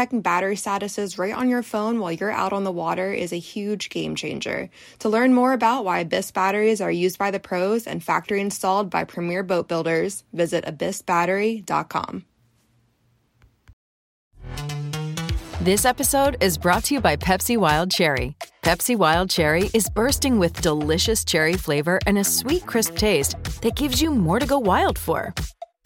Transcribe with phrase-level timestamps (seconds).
[0.00, 3.38] checking battery statuses right on your phone while you're out on the water is a
[3.38, 4.70] huge game changer.
[5.00, 8.88] To learn more about why Abyss batteries are used by the pros and factory installed
[8.88, 12.24] by premier boat builders, visit abyssbattery.com.
[15.60, 18.34] This episode is brought to you by Pepsi Wild Cherry.
[18.62, 23.76] Pepsi Wild Cherry is bursting with delicious cherry flavor and a sweet, crisp taste that
[23.76, 25.34] gives you more to go wild for.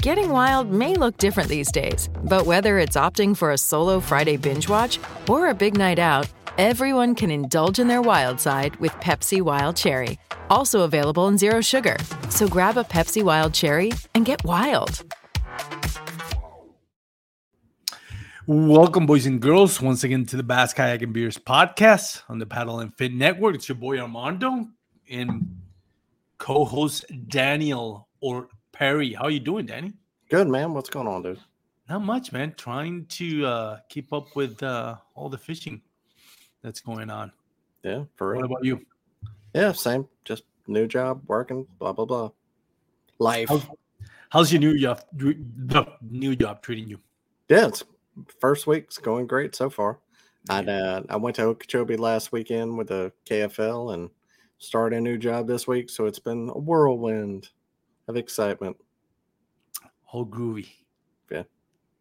[0.05, 4.37] Getting wild may look different these days, but whether it's opting for a solo Friday
[4.37, 4.99] binge watch
[5.31, 9.77] or a big night out, everyone can indulge in their wild side with Pepsi Wild
[9.77, 10.19] Cherry.
[10.51, 11.97] Also available in Zero Sugar.
[12.28, 15.06] So grab a Pepsi Wild Cherry and get wild.
[18.47, 22.45] Welcome, boys and girls, once again to the Bass Kayak and Beers podcast on the
[22.45, 23.55] Paddle and Fit Network.
[23.55, 24.67] It's your boy Armando
[25.09, 25.62] and
[26.37, 29.15] co-host Daniel or Perry.
[29.15, 29.95] How are you doing, Danny?
[30.35, 30.75] Good, man.
[30.75, 31.39] What's going on, dude?
[31.89, 32.55] Not much, man.
[32.57, 35.81] Trying to uh, keep up with uh, all the fishing
[36.61, 37.31] that's going on.
[37.85, 38.41] Yeah, for real.
[38.41, 38.85] What about you?
[39.55, 40.09] Yeah, same.
[40.25, 42.31] Just new job, working, blah blah blah.
[43.21, 43.49] Life.
[43.49, 43.62] How's,
[44.29, 45.03] how's your new job?
[45.12, 46.99] The new job treating you?
[47.49, 47.85] Yeah, it's
[48.41, 50.01] first week's going great so far.
[50.51, 54.11] I uh, I went to Okeechobee last weekend with the KFL and
[54.59, 57.51] started a new job this week, so it's been a whirlwind
[58.09, 58.77] of excitement.
[60.15, 60.69] All groovy.
[61.29, 61.43] Yeah.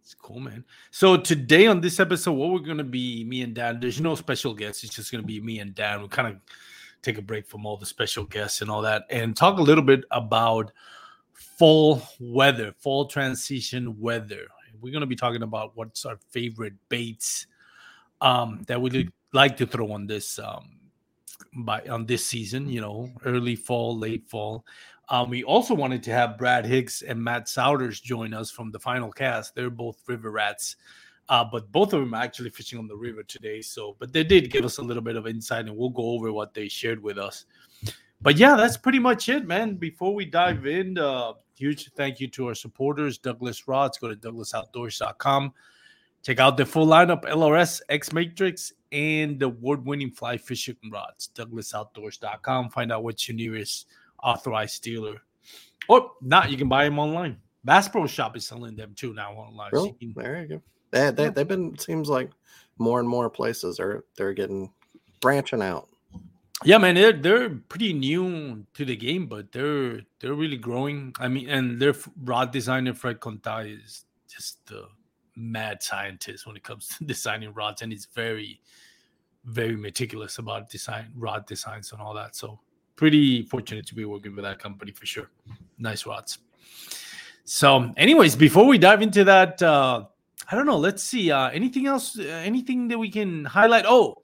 [0.03, 0.63] It's cool, man.
[0.91, 3.79] So today on this episode, what we're gonna be me and Dan.
[3.79, 4.83] There's no special guests.
[4.83, 6.03] It's just gonna be me and Dan.
[6.03, 6.35] We kind of
[7.01, 9.83] take a break from all the special guests and all that, and talk a little
[9.83, 10.71] bit about
[11.33, 14.45] fall weather, fall transition weather.
[14.79, 17.47] We're gonna be talking about what's our favorite baits
[18.21, 20.69] um, that we like to throw on this um,
[21.65, 22.69] by on this season.
[22.69, 24.65] You know, early fall, late fall.
[25.09, 28.79] Um, we also wanted to have Brad Hicks and Matt Souders join us from the
[28.79, 29.53] final cast.
[29.53, 30.77] They're both river rats,
[31.29, 33.61] uh, but both of them are actually fishing on the river today.
[33.61, 36.31] So, but they did give us a little bit of insight, and we'll go over
[36.31, 37.45] what they shared with us.
[38.21, 39.75] But yeah, that's pretty much it, man.
[39.75, 43.97] Before we dive in, uh, huge thank you to our supporters, Douglas Rods.
[43.97, 45.53] Go to douglasoutdoors.com.
[46.23, 51.29] Check out the full lineup LRS, X Matrix, and the award winning fly fishing rods.
[51.35, 52.69] DouglasOutdoors.com.
[52.69, 53.87] Find out what's your nearest
[54.23, 55.21] authorized dealer.
[55.89, 57.37] Or not, you can buy them online.
[57.65, 59.69] Bass Pro Shop is selling them too now online.
[59.73, 59.89] Really?
[59.89, 60.61] So you can- There you go.
[60.91, 62.29] They, they, they've been seems like
[62.77, 64.71] more and more places are they're getting
[65.21, 65.89] branching out.
[66.63, 71.13] yeah, man, they're they're pretty new to the game, but they're they're really growing.
[71.19, 74.85] I mean, and their rod designer Fred Conta is just the
[75.35, 78.61] mad scientist when it comes to designing rods, and he's very,
[79.45, 82.35] very meticulous about design rod designs and all that.
[82.35, 82.59] So
[83.03, 85.29] pretty fortunate to be working with that company for sure.
[85.77, 86.37] Nice rods.
[87.43, 90.05] So, anyways, before we dive into that, uh,
[90.49, 90.77] I don't know.
[90.77, 91.29] Let's see.
[91.29, 92.17] Uh, anything else?
[92.17, 93.83] Uh, anything that we can highlight?
[93.85, 94.23] Oh,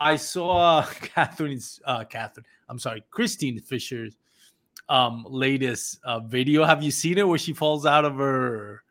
[0.00, 0.82] I saw
[1.14, 2.44] Catherine's uh Catherine.
[2.68, 4.16] I'm sorry, Christine Fisher's
[4.88, 6.64] um latest uh video.
[6.64, 8.82] Have you seen it where she falls out of her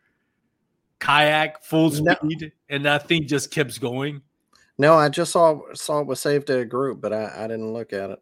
[0.99, 2.13] kayak full No.
[2.15, 4.21] speed and that thing just keeps going?
[4.77, 7.73] No, I just saw saw it was saved to a group, but I, I didn't
[7.73, 8.19] look at it.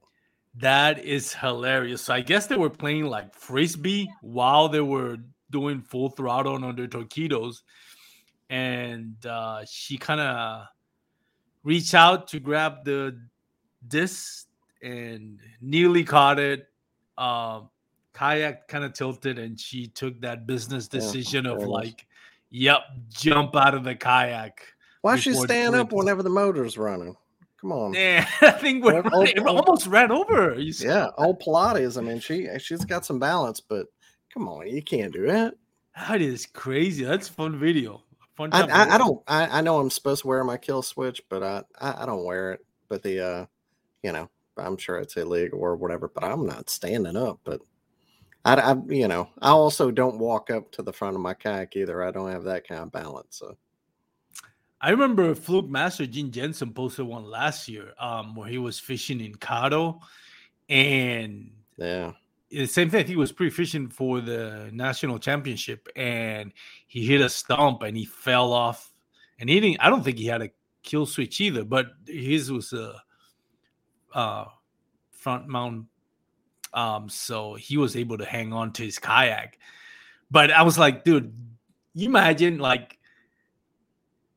[0.56, 2.04] That is hilarious.
[2.04, 5.18] So I guess they were playing like frisbee while they were
[5.50, 7.64] doing full throttle on their taquitos,
[8.50, 10.68] and uh, she kind of
[11.64, 13.20] reached out to grab the
[13.88, 14.48] disc
[14.82, 16.68] and nearly caught it.
[17.18, 17.70] Um,
[18.14, 21.70] kayak kind of tilted, and she took that business Yeah, decision of it is.
[21.70, 22.06] like,
[22.52, 24.62] "Yep, jump out of the kayak."
[25.02, 27.16] Why she Before stand up whenever the motor's running?
[27.64, 27.94] Come on.
[27.94, 29.58] Yeah, I think we're, it oh.
[29.58, 30.54] almost ran over.
[30.60, 31.98] Yeah, old Pilates.
[31.98, 33.88] I mean, she she's got some balance, but
[34.34, 35.54] come on, you can't do that.
[35.96, 37.06] That is crazy.
[37.06, 38.04] That's a fun video.
[38.36, 39.24] Fun I, I, I don't.
[39.28, 42.26] I, I know I'm supposed to wear my kill switch, but I, I I don't
[42.26, 42.66] wear it.
[42.90, 43.46] But the uh,
[44.02, 46.12] you know, I'm sure it's illegal or whatever.
[46.14, 47.40] But I'm not standing up.
[47.46, 47.62] But
[48.44, 51.78] I, I you know, I also don't walk up to the front of my kayak
[51.78, 52.04] either.
[52.04, 53.38] I don't have that kind of balance.
[53.38, 53.56] So
[54.84, 59.22] I remember Fluke Master Gene Jensen posted one last year, um, where he was fishing
[59.22, 60.02] in Caddo,
[60.68, 62.12] and yeah,
[62.50, 63.08] the same thing.
[63.08, 66.52] He was pre-fishing for the national championship, and
[66.86, 68.92] he hit a stump and he fell off
[69.40, 69.80] and he didn't.
[69.80, 70.50] I don't think he had a
[70.84, 73.02] kill switch either, but his was a
[74.14, 74.46] uh,
[75.12, 75.86] front mount,
[76.74, 79.58] um, so he was able to hang on to his kayak.
[80.30, 81.34] But I was like, dude,
[81.94, 83.00] you imagine like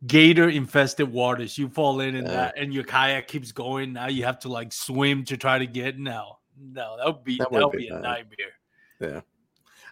[0.06, 1.58] gator infested waters.
[1.58, 3.92] You fall in and that, and your kayak keeps going.
[3.92, 5.98] Now you have to like swim to try to get.
[5.98, 8.54] No, no, that would be that would, be, be, a nightmare.
[9.00, 9.20] Yeah.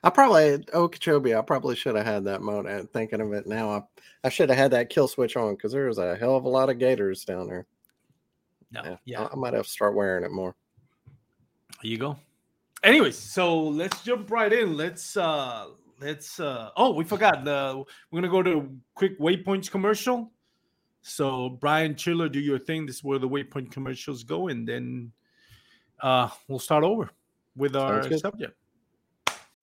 [0.03, 1.35] I probably Okeechobee.
[1.35, 2.67] I probably should have had that mode.
[2.67, 3.83] And thinking of it now, I,
[4.25, 6.49] I should have had that kill switch on because there was a hell of a
[6.49, 7.67] lot of gators down there.
[8.71, 9.23] No, yeah, yeah.
[9.23, 10.55] I, I, might have to start wearing it more.
[11.83, 12.19] There you go.
[12.83, 14.77] Anyways, so let's jump right in.
[14.77, 15.69] Let's uh
[16.01, 20.31] let's uh oh we forgot the we're gonna go to quick waypoints commercial.
[21.03, 22.87] So Brian Chiller, do your thing.
[22.87, 25.13] This is where the waypoint commercials go, and then
[26.01, 27.11] uh we'll start over
[27.57, 28.57] with our subject.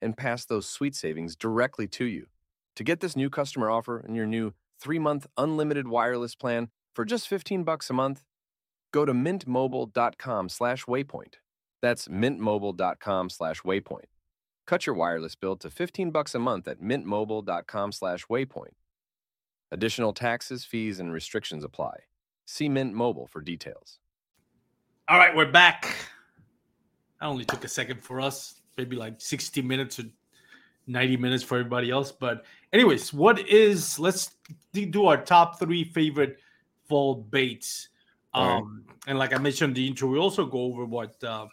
[0.00, 2.26] and pass those sweet savings directly to you.
[2.76, 4.52] To get this new customer offer and your new
[4.82, 8.24] 3-month unlimited wireless plan for just 15 bucks a month,
[8.92, 11.34] go to mintmobile.com/waypoint.
[11.80, 14.04] That's mintmobile.com/waypoint.
[14.66, 18.74] Cut your wireless bill to 15 bucks a month at mintmobile.com/waypoint.
[19.70, 22.04] Additional taxes, fees, and restrictions apply.
[22.46, 23.98] See Mint Mobile for details.
[25.08, 25.94] All right, we're back.
[27.20, 30.04] I only took a second for us maybe like 60 minutes or
[30.86, 32.12] 90 minutes for everybody else.
[32.12, 34.36] But, anyways, what is let's
[34.72, 36.38] do our top three favorite
[36.88, 37.88] fall baits.
[38.34, 38.96] Um, right.
[39.08, 41.50] And like I mentioned in the intro, we also go over what um,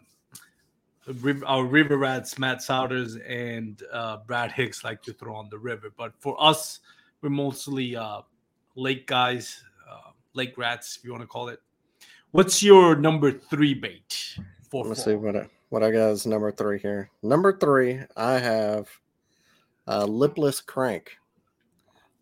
[1.46, 5.92] our river rats, Matt Souders and uh, Brad Hicks like to throw on the river.
[5.96, 6.80] But for us,
[7.22, 8.22] we're mostly uh,
[8.76, 11.60] lake guys, uh, lake rats, if you want to call it.
[12.32, 14.38] What's your number three bait?
[14.70, 15.14] For Let's fall?
[15.14, 17.10] see what I, what I got is number three here.
[17.22, 18.88] Number three, I have
[19.88, 21.18] a lipless crank,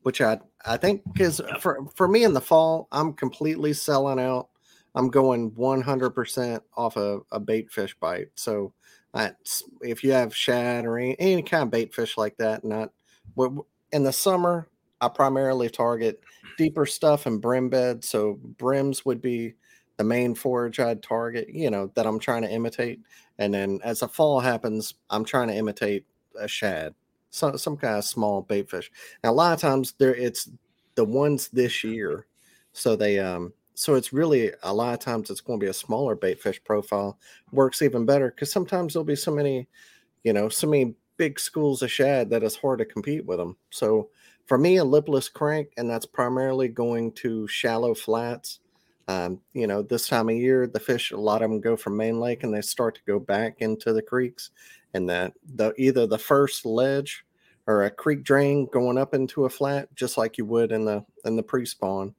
[0.02, 4.50] which I I think is for for me in the fall, I'm completely selling out.
[4.96, 8.30] I'm going 100% off a, a bait fish bite.
[8.34, 8.74] So
[9.14, 12.90] that's if you have shad or any, any kind of bait fish like that, not
[13.92, 14.68] in the summer,
[15.00, 16.20] I primarily target
[16.58, 18.04] deeper stuff and brim bed.
[18.04, 19.54] So brims would be
[20.04, 23.00] the main forage I'd target, you know, that I'm trying to imitate.
[23.38, 26.06] And then as the fall happens, I'm trying to imitate
[26.38, 26.94] a shad,
[27.30, 28.92] some some kind of small bait fish.
[29.24, 30.50] Now a lot of times there it's
[30.96, 32.28] the ones this year.
[32.74, 35.74] So they um so it's really a lot of times it's going to be a
[35.74, 37.18] smaller bait fish profile
[37.52, 39.68] works even better because sometimes there'll be so many,
[40.24, 43.56] you know, so many big schools of shad that it's hard to compete with them.
[43.70, 44.10] So
[44.46, 48.60] for me, a lipless crank, and that's primarily going to shallow flats
[49.08, 51.98] um, you know, this time of year, the fish, a lot of them go from
[51.98, 54.52] main lake and they start to go back into the creeks.
[54.94, 57.26] And that the either the first ledge
[57.68, 61.04] or a creek drain going up into a flat, just like you would in the
[61.26, 62.14] in the pre-spawn.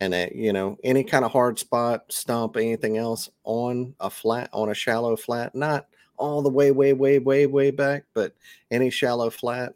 [0.00, 4.50] And it, you know, any kind of hard spot, stump, anything else on a flat,
[4.52, 5.86] on a shallow flat, not
[6.18, 8.34] all the way, way, way, way, way back, but
[8.70, 9.74] any shallow flat.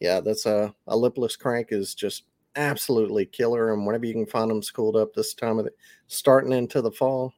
[0.00, 2.24] Yeah, that's a, a lipless crank is just
[2.56, 3.72] absolutely killer.
[3.72, 5.72] And whenever you can find them schooled up this time of the
[6.06, 7.32] starting into the fall,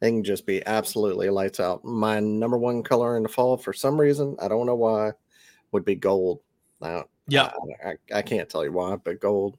[0.00, 1.84] they can just be absolutely lights out.
[1.84, 5.12] My number one color in the fall, for some reason, I don't know why,
[5.72, 6.40] would be gold.
[6.80, 7.50] Now, yeah,
[7.84, 9.58] I, I, I can't tell you why, but gold.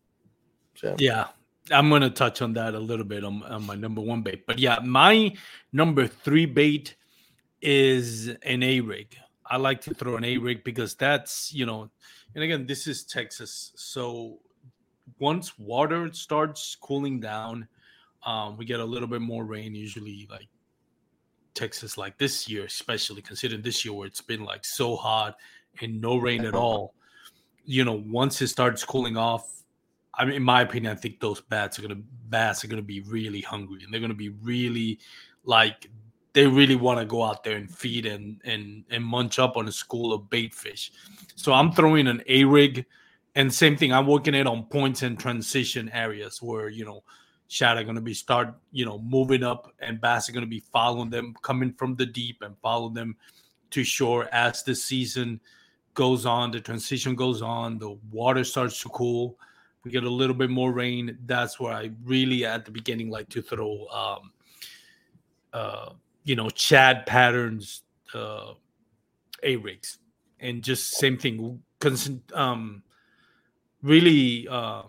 [0.76, 0.96] So.
[0.98, 1.28] Yeah,
[1.72, 4.46] I'm gonna touch on that a little bit on, on my number one bait.
[4.48, 5.34] But yeah, my
[5.74, 6.96] number three bait
[7.62, 9.16] is an A rig.
[9.46, 11.90] I like to throw an A rig because that's you know,
[12.34, 14.40] and again, this is Texas, so
[15.20, 17.68] once water starts cooling down,
[18.26, 19.74] um, we get a little bit more rain.
[19.76, 20.48] Usually, like
[21.54, 25.36] Texas, like this year, especially considering this year where it's been like so hot
[25.82, 26.94] and no rain at all.
[27.66, 29.64] You know, once it starts cooling off,
[30.14, 33.02] I mean, in my opinion, I think those bats are gonna bats are gonna be
[33.02, 35.00] really hungry and they're gonna be really
[35.44, 35.90] like
[36.34, 39.68] they really want to go out there and feed and and and munch up on
[39.68, 40.92] a school of bait fish.
[41.36, 42.86] So I'm throwing an A rig,
[43.40, 43.94] and same thing.
[43.94, 47.04] I'm working it on points and transition areas where you know
[47.48, 50.50] shad are going to be start you know moving up, and bass are going to
[50.50, 53.16] be following them coming from the deep and follow them
[53.72, 55.40] to shore as the season
[55.94, 59.38] goes on, the transition goes on, the water starts to cool.
[59.86, 61.18] We get a little bit more rain.
[61.26, 64.32] That's where I really at the beginning like to throw um
[65.54, 65.94] uh
[66.26, 68.52] you know shad patterns uh
[69.44, 70.00] A rigs
[70.42, 71.64] and just same thing
[72.34, 72.84] um
[73.82, 74.84] really uh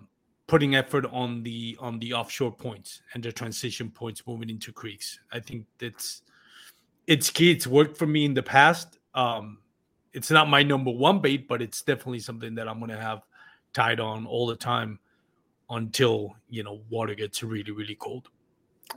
[0.47, 5.21] putting effort on the on the offshore points and the transition points moving into creeks.
[5.33, 6.23] I think that's
[7.07, 7.53] it's key.
[7.53, 8.99] It's worked for me in the past.
[9.15, 9.59] Um
[10.13, 13.23] it's not my number one bait, but it's definitely something that I'm gonna have
[13.73, 14.99] tied on all the time
[15.71, 18.29] until you know water gets really really cold.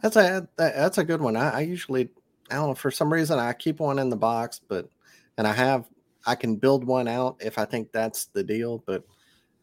[0.02, 1.36] That's a that's a good one.
[1.36, 2.10] I, I usually
[2.50, 4.90] I don't know for some reason I keep one in the box, but
[5.38, 5.86] and I have
[6.26, 9.04] I can build one out if I think that's the deal, but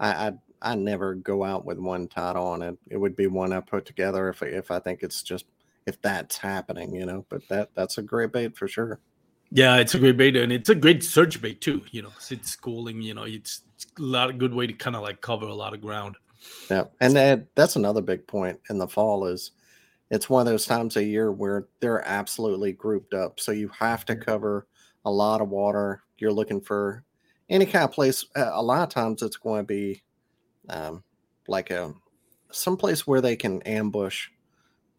[0.01, 2.63] I I, I never go out with one tied on.
[2.63, 5.45] It it would be one I put together if if I think it's just
[5.87, 7.25] if that's happening, you know.
[7.29, 8.99] But that that's a great bait for sure.
[9.53, 11.83] Yeah, it's a great bait and it's a great search bait too.
[11.91, 13.03] You know, it's schooling.
[13.03, 15.55] You know, it's, it's a lot of good way to kind of like cover a
[15.55, 16.17] lot of ground.
[16.71, 19.51] Yeah, and that, that's another big point in the fall is
[20.11, 23.41] it's one of those times a year where they're absolutely grouped up.
[23.41, 24.67] So you have to cover
[25.05, 26.03] a lot of water.
[26.19, 27.05] You're looking for
[27.51, 28.25] any kind of place.
[28.35, 30.03] A lot of times it's going to be
[30.71, 31.03] um,
[31.49, 31.93] like a
[32.51, 34.29] some place where they can ambush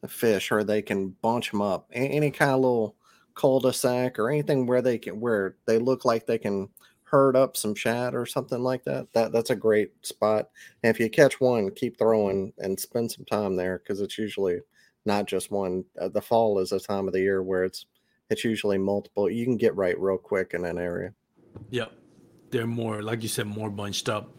[0.01, 1.89] the fish or they can bunch them up.
[1.91, 2.95] Any kind of little
[3.33, 6.69] cul-de-sac or anything where they can where they look like they can
[7.03, 9.11] herd up some shad or something like that.
[9.13, 10.49] That that's a great spot.
[10.83, 14.59] And if you catch one, keep throwing and spend some time there because it's usually
[15.05, 15.85] not just one.
[15.99, 17.85] Uh, the fall is a time of the year where it's
[18.29, 19.29] it's usually multiple.
[19.29, 21.13] You can get right real quick in an area.
[21.69, 21.91] Yep,
[22.51, 24.35] they're more like you said, more bunched up.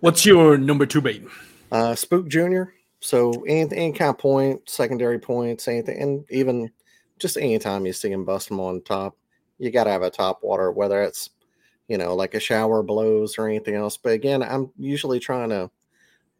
[0.00, 1.24] What's your number two bait?
[1.70, 2.74] Uh, Spook Junior.
[3.00, 6.70] So any, any kind of point, secondary points, anything, and even
[7.18, 9.16] just anytime you see them bust them on top,
[9.58, 11.30] you got to have a top water, whether it's
[11.88, 13.96] you know like a shower blows or anything else.
[13.96, 15.70] But again, I'm usually trying to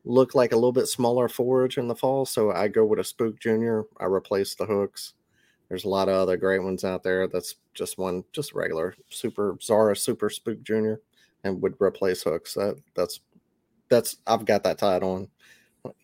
[0.05, 2.25] look like a little bit smaller forage in the fall.
[2.25, 3.85] So I go with a Spook Junior.
[4.01, 5.15] I replace the hooks.
[5.69, 7.27] There's a lot of other great ones out there.
[7.27, 11.01] That's just one, just regular Super Zara Super Spook Junior,
[11.47, 12.55] and would replace hooks.
[12.55, 13.21] That that's
[13.89, 15.29] that's I've got that tied on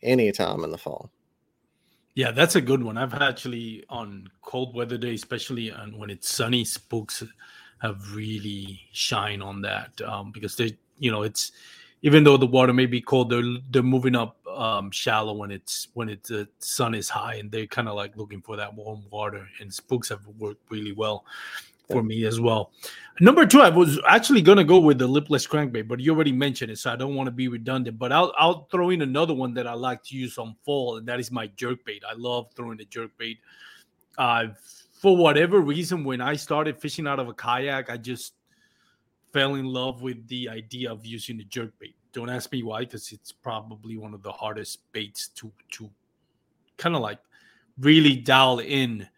[0.03, 1.11] anytime in the fall.
[2.15, 2.99] Yeah, that's a good one.
[2.99, 7.23] I've actually on cold weather day, especially and when it's sunny, spooks
[7.81, 11.53] have really shine on that um, because they, you know, it's
[12.03, 15.89] even though the water may be cold, they're they're moving up um, shallow when it's
[15.95, 19.05] when it's the sun is high, and they're kind of like looking for that warm
[19.11, 19.49] water.
[19.61, 21.25] And spooks have worked really well
[21.93, 22.73] for me as well.
[23.21, 26.71] Number two, I was actually gonna go with the lipless crankbait, but you already mentioned
[26.71, 27.99] it, so I don't want to be redundant.
[27.99, 31.07] But I'll I'll throw in another one that I like to use on fall, and
[31.07, 32.03] that is my jerk bait.
[32.09, 33.39] I love throwing the jerk bait.
[34.19, 34.49] Uh,
[34.93, 38.35] for whatever reason, when I started fishing out of a kayak, I just
[39.33, 41.95] fell in love with the idea of using the jerk bait.
[42.13, 45.91] Don't ask me why, because it's probably one of the hardest baits to to
[46.77, 47.19] kind of like
[47.79, 49.09] really dial in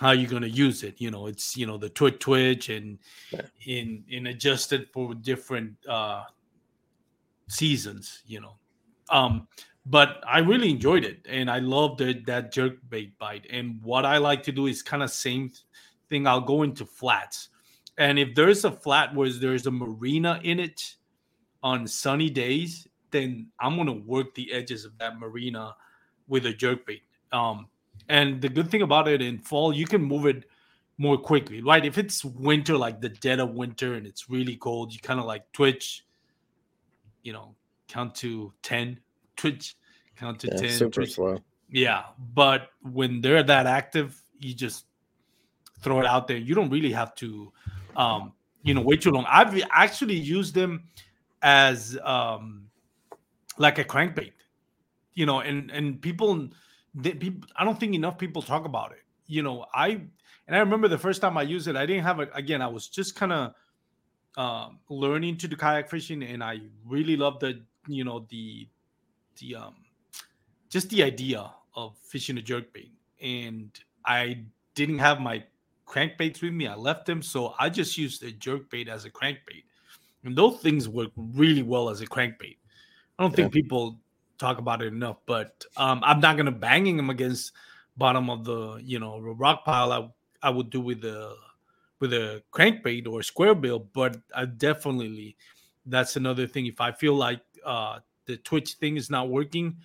[0.00, 1.00] how you're going to use it.
[1.00, 2.98] You know, it's you know the twitch twitch and
[3.30, 3.42] yeah.
[3.66, 6.24] in in adjusted for different uh
[7.48, 8.22] seasons.
[8.26, 8.54] You know,
[9.10, 9.46] um,
[9.84, 13.46] but I really enjoyed it and I love the, that jerk bait bite.
[13.50, 15.52] And what I like to do is kind of same
[16.08, 16.26] thing.
[16.26, 17.50] I'll go into flats
[18.00, 20.96] and if there's a flat where there's a marina in it
[21.62, 25.74] on sunny days, then I'm gonna work the edges of that marina
[26.26, 27.02] with a jerk bait.
[27.30, 27.68] Um,
[28.10, 30.44] and the good thing about it in fall, you can move it
[30.98, 31.84] more quickly, right?
[31.84, 35.26] If it's winter, like the dead of winter, and it's really cold, you kind of
[35.26, 36.04] like twitch,
[37.22, 37.54] you know,
[37.88, 39.00] count to 10,
[39.36, 39.76] twitch,
[40.16, 40.70] count to yeah, 10.
[40.70, 41.14] Super twitch.
[41.14, 41.38] slow.
[41.70, 42.02] Yeah.
[42.34, 44.86] But when they're that active, you just
[45.80, 46.36] throw it out there.
[46.36, 47.52] You don't really have to
[47.96, 49.24] um, you know, way too long.
[49.28, 50.84] I've actually used them
[51.42, 52.66] as um,
[53.58, 54.32] like a crankbait.
[55.14, 56.48] you know, and and people,
[57.02, 59.02] people, I don't think enough people talk about it.
[59.26, 60.00] You know, I
[60.46, 62.62] and I remember the first time I used it, I didn't have it again.
[62.62, 63.54] I was just kind of
[64.36, 68.68] um, learning to do kayak fishing, and I really loved the you know the
[69.38, 69.76] the um
[70.68, 72.92] just the idea of fishing a jerk bait.
[73.22, 73.70] And
[74.04, 74.44] I
[74.74, 75.44] didn't have my
[75.86, 76.66] crankbaits with me.
[76.66, 79.64] I left them, so I just used a jerk bait as a crankbait,
[80.24, 82.56] and those things work really well as a crankbait.
[83.18, 84.00] I don't think people
[84.40, 87.52] talk about it enough, but um, I'm not gonna banging them against
[87.96, 89.92] bottom of the you know rock pile.
[89.92, 90.08] I
[90.42, 91.36] I would do with the
[92.00, 95.36] with a crankbait or a square bill, but I definitely
[95.86, 96.66] that's another thing.
[96.66, 99.76] If I feel like uh, the Twitch thing is not working,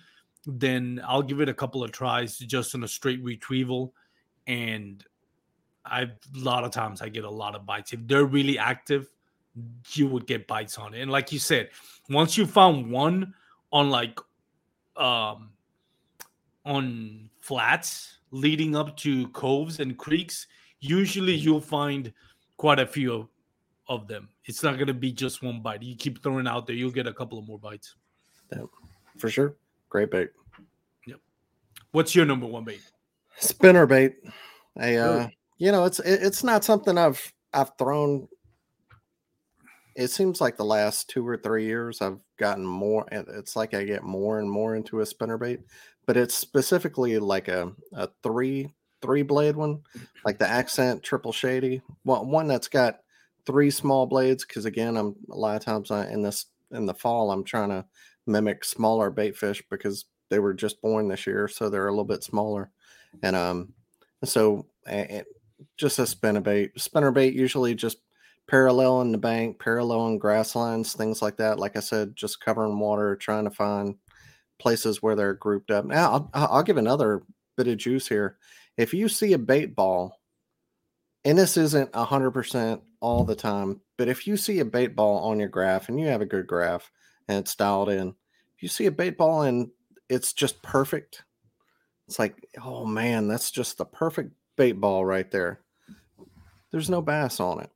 [0.46, 3.92] then I'll give it a couple of tries just on a straight retrieval.
[4.46, 5.04] And
[5.84, 7.92] I a lot of times I get a lot of bites.
[7.92, 9.10] If they're really active,
[9.92, 11.00] you would get bites on it.
[11.00, 11.70] And like you said,
[12.08, 13.34] once you found one
[13.72, 14.18] on like
[14.96, 15.50] um
[16.64, 20.46] on flats leading up to coves and creeks,
[20.80, 22.12] usually you'll find
[22.56, 23.28] quite a few
[23.88, 24.28] of them.
[24.44, 25.82] It's not going to be just one bite.
[25.82, 27.94] You keep throwing out there, you'll get a couple of more bites.
[28.52, 28.62] Yeah,
[29.18, 29.56] for sure.
[29.88, 30.30] Great bait.
[31.06, 31.20] Yep.
[31.92, 32.80] What's your number one bait?
[33.38, 34.16] Spinner bait.
[34.76, 38.28] I, uh, you know, it's it, it's not something I've I've thrown.
[39.96, 43.06] It seems like the last two or three years I've gotten more.
[43.10, 45.60] It's like I get more and more into a spinner bait,
[46.06, 49.80] but it's specifically like a a three three blade one,
[50.24, 51.80] like the accent triple shady.
[52.04, 53.00] Well, one that's got
[53.46, 54.44] three small blades.
[54.44, 57.70] Because again, I'm a lot of times I, in this in the fall I'm trying
[57.70, 57.84] to
[58.26, 62.04] mimic smaller bait fish because they were just born this year, so they're a little
[62.04, 62.70] bit smaller.
[63.22, 63.72] And um,
[64.24, 65.26] so it,
[65.76, 66.74] just a spinnerbait.
[66.78, 67.98] Spinnerbait usually just
[68.48, 71.58] parallel in the bank, parallel in grass lines, things like that.
[71.58, 73.96] Like I said, just covering water, trying to find
[74.58, 75.84] places where they're grouped up.
[75.84, 77.22] Now, I'll, I'll give another
[77.56, 78.38] bit of juice here.
[78.76, 80.20] If you see a bait ball,
[81.24, 85.40] and this isn't 100% all the time, but if you see a bait ball on
[85.40, 86.90] your graph and you have a good graph,
[87.28, 88.08] and it's dialed in.
[88.56, 89.70] If you see a bait ball and
[90.08, 91.24] it's just perfect,
[92.06, 95.60] it's like, oh man, that's just the perfect bait ball right there.
[96.70, 97.70] There's no bass on it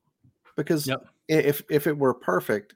[0.56, 1.00] because yep.
[1.28, 2.74] if if it were perfect,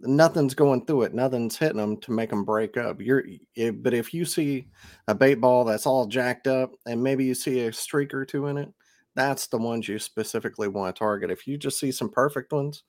[0.00, 3.00] nothing's going through it, nothing's hitting them to make them break up.
[3.00, 3.24] You're,
[3.54, 4.68] it, but if you see
[5.08, 8.46] a bait ball that's all jacked up and maybe you see a streak or two
[8.46, 8.72] in it,
[9.14, 11.30] that's the ones you specifically want to target.
[11.30, 12.82] If you just see some perfect ones,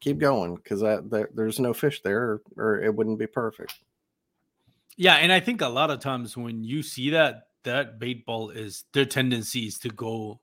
[0.00, 3.74] keep going because there, there's no fish there, or, or it wouldn't be perfect.
[4.96, 8.50] Yeah, and I think a lot of times when you see that, that bait ball
[8.50, 10.40] is their tendency is to go,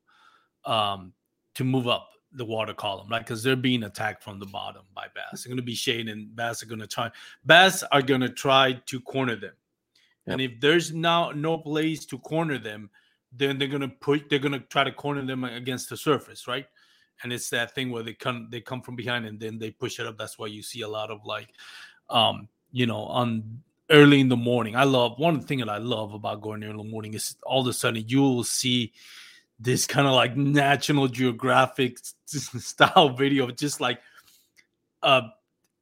[0.65, 1.13] um,
[1.55, 3.19] to move up the water column, right?
[3.19, 5.43] Because they're being attacked from the bottom by bass.
[5.43, 7.11] They're going to be shading, and bass are going to try.
[7.45, 9.53] Bass are going to try to corner them,
[10.25, 10.33] yep.
[10.33, 12.89] and if there's now no place to corner them,
[13.31, 14.29] then they're going to put.
[14.29, 16.65] They're going to try to corner them against the surface, right?
[17.21, 19.99] and it's that thing where they come they come from behind and then they push
[19.99, 20.17] it up.
[20.17, 21.49] That's why you see a lot of like,
[22.09, 24.75] um, you know, on early in the morning.
[24.75, 27.61] I love one thing that I love about going early in the morning is all
[27.61, 28.93] of a sudden you will see
[29.59, 33.99] this kind of like National Geographic style video, just like
[35.01, 35.21] uh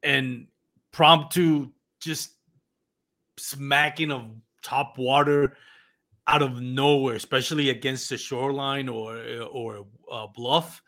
[0.03, 0.47] and
[0.91, 2.31] promptu just
[3.37, 4.29] smacking of
[4.61, 5.55] top water
[6.27, 9.17] out of nowhere, especially against the shoreline or
[9.51, 10.81] or a bluff.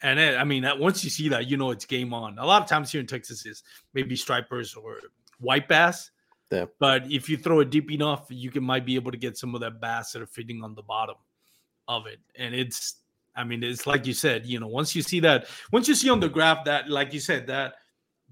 [0.00, 2.38] And it, I mean, once you see that, you know it's game on.
[2.38, 3.62] A lot of times here in Texas is
[3.94, 5.00] maybe stripers or
[5.40, 6.10] white bass.
[6.50, 6.66] Yeah.
[6.78, 9.54] But if you throw it deep enough, you can might be able to get some
[9.54, 11.16] of that bass that are feeding on the bottom
[11.88, 12.20] of it.
[12.36, 12.96] And it's,
[13.34, 16.10] I mean, it's like you said, you know, once you see that, once you see
[16.10, 17.74] on the graph that, like you said, that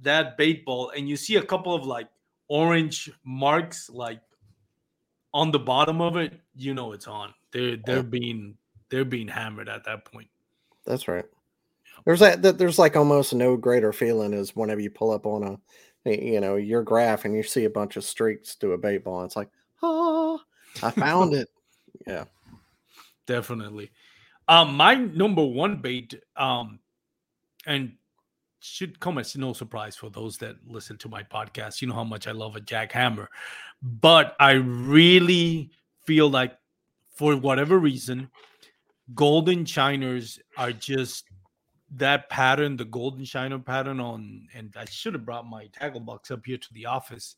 [0.03, 2.09] that bait ball, and you see a couple of like
[2.49, 4.21] orange marks like
[5.33, 7.33] on the bottom of it, you know it's on.
[7.53, 8.03] They're they're yeah.
[8.03, 8.57] being
[8.91, 10.29] they're being hammered at that point.
[10.85, 11.25] That's right.
[12.05, 15.43] There's that, there's like almost no greater feeling as whenever you pull up on
[16.05, 19.05] a you know your graph and you see a bunch of streaks to a bait
[19.05, 19.25] ball.
[19.25, 19.51] It's like,
[19.83, 20.41] oh,
[20.83, 21.49] I found it.
[22.07, 22.25] Yeah,
[23.27, 23.91] definitely.
[24.49, 26.79] Um, my number one bait, um,
[27.67, 27.93] and
[28.61, 31.81] should come as no surprise for those that listen to my podcast.
[31.81, 33.29] You know how much I love a jackhammer,
[33.83, 35.71] but I really
[36.05, 36.57] feel like
[37.15, 38.31] for whatever reason,
[39.15, 41.25] golden shiners are just
[41.93, 46.31] that pattern, the golden shiner pattern on, and I should have brought my tackle box
[46.31, 47.37] up here to the office,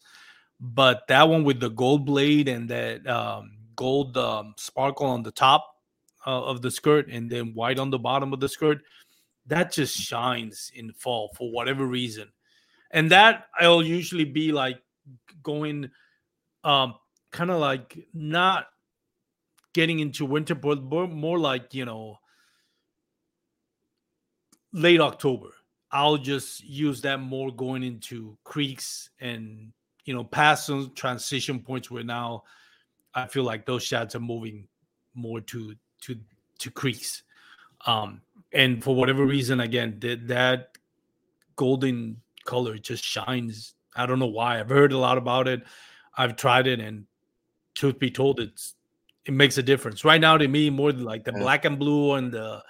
[0.60, 5.30] but that one with the gold blade and that um, gold um, sparkle on the
[5.30, 5.74] top
[6.26, 8.82] uh, of the skirt and then white on the bottom of the skirt,
[9.46, 12.28] that just shines in fall for whatever reason.
[12.90, 14.80] And that I'll usually be like
[15.42, 15.90] going
[16.64, 16.94] um
[17.30, 18.66] kind of like not
[19.74, 22.18] getting into winter, but more like you know
[24.72, 25.50] late October.
[25.90, 29.72] I'll just use that more going into creeks and
[30.04, 32.44] you know past some transition points where now
[33.14, 34.68] I feel like those shots are moving
[35.14, 36.16] more to to
[36.58, 37.22] to creeks.
[37.86, 38.20] Um,
[38.52, 40.78] and for whatever reason, again, that that
[41.56, 43.74] golden color just shines.
[43.94, 44.60] I don't know why.
[44.60, 45.62] I've heard a lot about it.
[46.16, 47.06] I've tried it, and
[47.74, 48.74] truth be told, it's
[49.24, 50.04] it makes a difference.
[50.04, 52.62] Right now, to me, more like the black and blue and the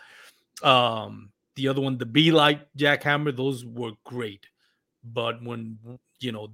[0.62, 4.46] um the other one, the Be Light jackhammer, those were great.
[5.04, 5.78] But when
[6.20, 6.48] you know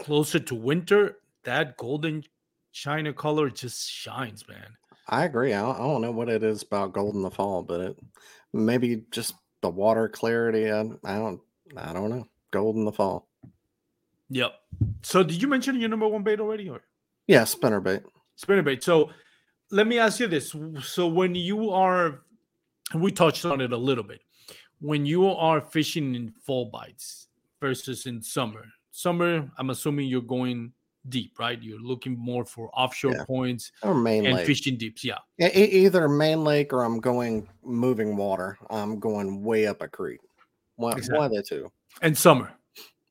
[0.00, 2.24] closer to winter, that golden
[2.72, 4.76] shiner color just shines, man.
[5.08, 5.52] I agree.
[5.52, 7.96] I don't, I don't know what it is about gold in the fall, but it
[8.52, 10.70] maybe just the water clarity.
[10.70, 11.40] I, I don't.
[11.76, 12.28] I don't know.
[12.50, 13.28] Gold in the fall.
[14.30, 14.52] Yep.
[15.02, 16.82] So did you mention your number one bait already, or?
[17.26, 18.02] Yeah, spinner bait.
[18.36, 18.82] Spinner bait.
[18.82, 19.10] So
[19.70, 22.20] let me ask you this: So when you are
[22.94, 24.20] we touched on it a little bit.
[24.80, 27.28] When you are fishing in fall bites
[27.60, 30.72] versus in summer, summer, I'm assuming you're going
[31.08, 31.62] deep, right?
[31.62, 33.24] You're looking more for offshore yeah.
[33.24, 34.46] points or main and lake.
[34.46, 35.04] fishing deeps.
[35.04, 35.18] Yeah.
[35.38, 35.48] yeah.
[35.48, 38.58] either main lake or I'm going moving water.
[38.70, 40.20] I'm going way up a creek.
[40.76, 41.18] One, exactly.
[41.18, 41.72] one of the two.
[42.00, 42.52] And summer.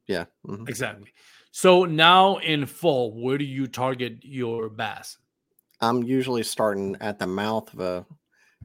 [0.08, 0.26] Yeah.
[0.48, 0.68] Mm-hmm.
[0.68, 1.14] Exactly.
[1.52, 5.18] So now in fall, where do you target your bass?
[5.82, 8.06] I'm usually starting at the mouth of a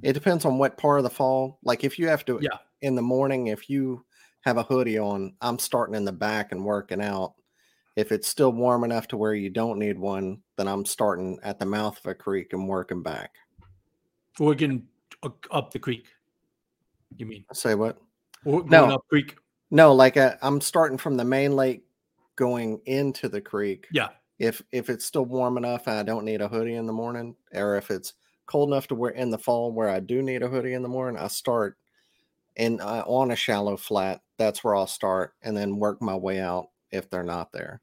[0.02, 1.58] it depends on what part of the fall.
[1.64, 2.58] Like if you have to yeah.
[2.82, 4.04] in the morning, if you
[4.42, 7.34] have a hoodie on, I'm starting in the back and working out.
[7.96, 11.58] If it's still warm enough to where you don't need one, then I'm starting at
[11.58, 13.30] the mouth of a creek and working back.
[14.38, 14.86] Working
[15.50, 16.06] up the creek.
[17.16, 17.44] You mean?
[17.54, 17.98] Say what?
[18.44, 19.36] Or no, up creek.
[19.70, 21.84] No, like uh, I'm starting from the main lake
[22.36, 23.86] going into the creek.
[23.90, 24.08] Yeah.
[24.38, 27.34] If if it's still warm enough and I don't need a hoodie in the morning,
[27.54, 28.12] or if it's
[28.44, 30.88] cold enough to wear in the fall where I do need a hoodie in the
[30.88, 31.78] morning, I start
[32.56, 34.20] in uh, on a shallow flat.
[34.36, 37.80] That's where I'll start, and then work my way out if they're not there.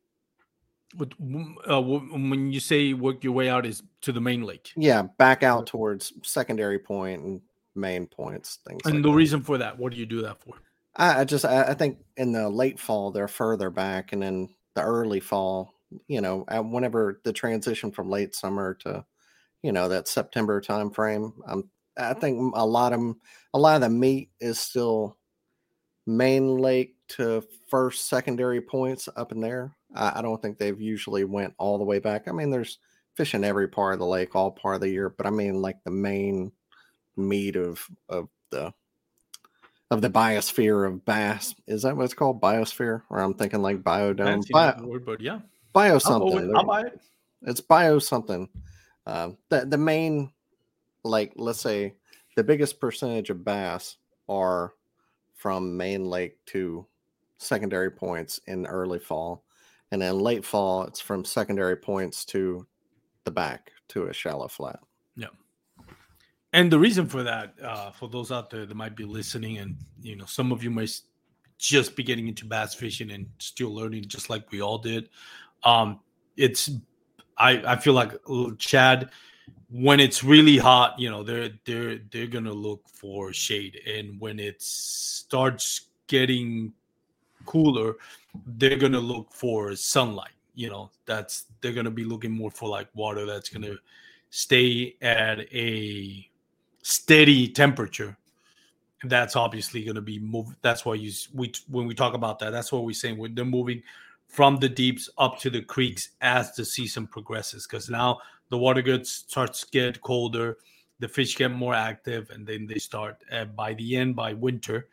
[1.00, 4.72] Uh, when you say work your way out, is to the main lake?
[4.76, 7.42] Yeah, back out towards secondary point and
[7.76, 8.60] main points.
[8.68, 8.82] Things.
[8.86, 9.16] And like the that.
[9.16, 10.56] reason for that, what do you do that for?
[10.96, 14.50] I, I just I, I think in the late fall they're further back, and then
[14.76, 15.74] the early fall,
[16.08, 19.06] you know, whenever the transition from late summer to
[19.64, 21.34] you know that September time frame.
[21.48, 23.16] Um, I think a lot of
[23.54, 25.18] a lot of the meat is still
[26.06, 29.76] main lake to first secondary points up in there.
[29.96, 32.28] I, I don't think they've usually went all the way back.
[32.28, 32.80] I mean, there's
[33.16, 35.62] fish in every part of the lake all part of the year, but I mean
[35.62, 36.52] like the main
[37.16, 38.74] meat of of the
[39.92, 41.54] of the biosphere of bass.
[41.68, 42.42] Is that what it's called?
[42.42, 43.04] Biosphere?
[43.10, 44.44] Or I'm thinking like biodome.
[44.50, 45.40] Bio, word, but yeah.
[45.72, 46.52] Bio something.
[46.56, 47.00] I'll, I'll buy it.
[47.44, 48.50] It's bio something.
[49.06, 50.32] Um, the the main,
[51.04, 51.96] like let's say,
[52.36, 54.74] the biggest percentage of bass are
[55.36, 56.88] from main lake to
[57.44, 59.44] secondary points in early fall,
[59.92, 62.66] and then late fall it's from secondary points to
[63.26, 64.80] the back to a shallow flat.
[65.16, 65.28] Yeah.
[66.52, 69.76] And the reason for that, uh, for those out there that might be listening, and
[70.02, 71.00] you know, some of you might
[71.58, 75.10] just be getting into bass fishing and still learning, just like we all did.
[75.64, 76.00] Um,
[76.38, 76.70] it's
[77.38, 78.14] I I feel like
[78.58, 79.10] shad
[79.70, 84.40] when it's really hot, you know, they're they're they're gonna look for shade, and when
[84.40, 86.74] it starts getting
[87.46, 87.96] cooler,
[88.46, 90.32] they're gonna look for sunlight.
[90.56, 93.76] You know, that's they're gonna be looking more for like water that's gonna
[94.30, 96.28] stay at a
[96.82, 98.18] steady temperature.
[99.06, 100.56] That's obviously to be move.
[100.62, 103.34] That's why you we when we talk about that, that's what we're saying.
[103.36, 103.84] They're moving
[104.28, 108.82] from the deeps up to the creeks as the season progresses because now the water
[108.82, 110.58] gets starts to get colder
[111.00, 114.88] the fish get more active and then they start uh, by the end by winter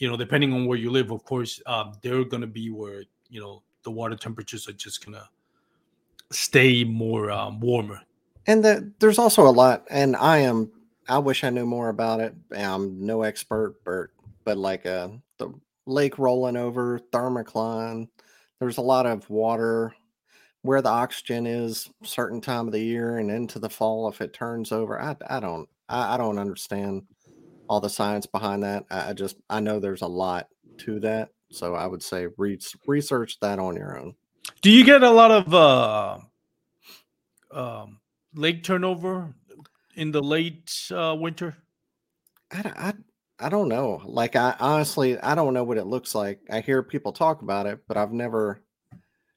[0.00, 3.04] you know depending on where you live of course um, they're going to be where
[3.28, 5.28] you know the water temperatures are just going to
[6.32, 8.00] stay more um, warmer.
[8.46, 10.70] And the, there's also a lot and i am
[11.08, 12.34] i wish i knew more about it.
[12.56, 14.08] I'm no expert but
[14.44, 15.08] but like uh
[15.38, 15.52] the
[15.86, 18.08] lake rolling over thermocline
[18.58, 19.94] there's a lot of water
[20.62, 24.34] where the oxygen is certain time of the year and into the fall if it
[24.34, 25.00] turns over.
[25.00, 27.02] I, I don't I, I don't understand
[27.70, 31.74] all the science behind that I, just i know there's a lot to that so
[31.74, 34.14] i would say read, research that on your own
[34.60, 36.18] do you get a lot of uh
[37.52, 38.00] um
[38.34, 39.34] lake turnover
[39.94, 41.56] in the late uh, winter
[42.52, 42.92] I, I
[43.42, 44.02] I don't know.
[44.04, 46.40] Like I honestly I don't know what it looks like.
[46.50, 48.60] I hear people talk about it, but I've never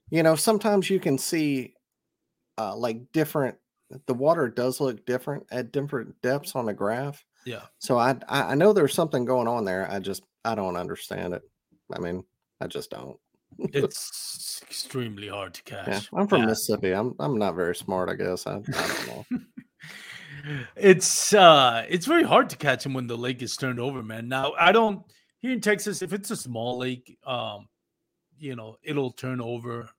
[0.09, 1.73] you know, sometimes you can see
[2.57, 3.57] uh, like different.
[4.05, 7.23] The water does look different at different depths on a graph.
[7.45, 7.63] Yeah.
[7.79, 9.89] So I I know there's something going on there.
[9.91, 11.41] I just I don't understand it.
[11.93, 12.23] I mean,
[12.61, 13.17] I just don't.
[13.59, 16.09] It's extremely hard to Yeah, catch.
[16.13, 16.47] I'm from Yeah.
[16.47, 16.91] Mississippi.
[16.91, 18.47] I'm I'm not very smart, I guess.
[18.47, 19.25] I, I don't know.
[20.75, 24.27] it's uh it's very hard to catch him when the lake is turned over man
[24.27, 25.01] now i don't
[25.39, 27.65] here in texas if it's a small lake um
[28.37, 29.89] you know it'll turn over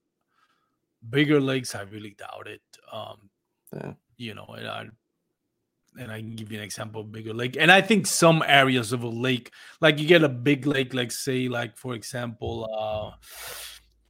[1.08, 2.60] bigger lakes i really doubt it
[2.92, 3.30] um
[3.74, 3.94] Yeah.
[4.18, 4.86] you know and i
[5.98, 8.92] and i can give you an example of bigger lake and i think some areas
[8.92, 13.10] of a lake like you get a big lake like say like for example uh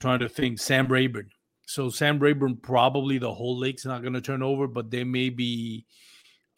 [0.00, 1.28] trying to think sam rayburn
[1.66, 5.28] so sam rayburn probably the whole lake's not going to turn over but there may
[5.28, 5.84] be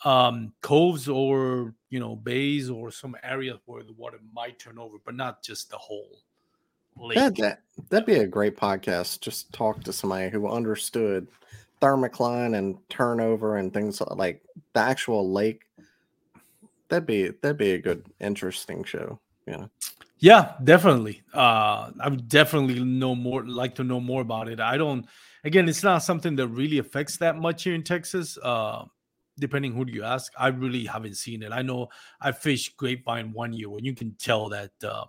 [0.05, 4.97] um coves or you know bays or some areas where the water might turn over
[5.05, 6.23] but not just the whole
[6.99, 9.21] lake That, that that'd be a great podcast.
[9.21, 11.29] Just talk to somebody who understood
[11.81, 15.63] thermocline and turnover and things like the actual lake.
[16.89, 19.21] That'd be that'd be a good, interesting show.
[19.47, 19.71] You know.
[20.19, 24.77] yeah definitely uh i would definitely know more like to know more about it i
[24.77, 25.07] don't
[25.45, 28.85] again it's not something that really affects that much here in texas uh
[29.39, 31.87] depending who you ask i really haven't seen it i know
[32.21, 35.05] i fished grapevine one year when you can tell that uh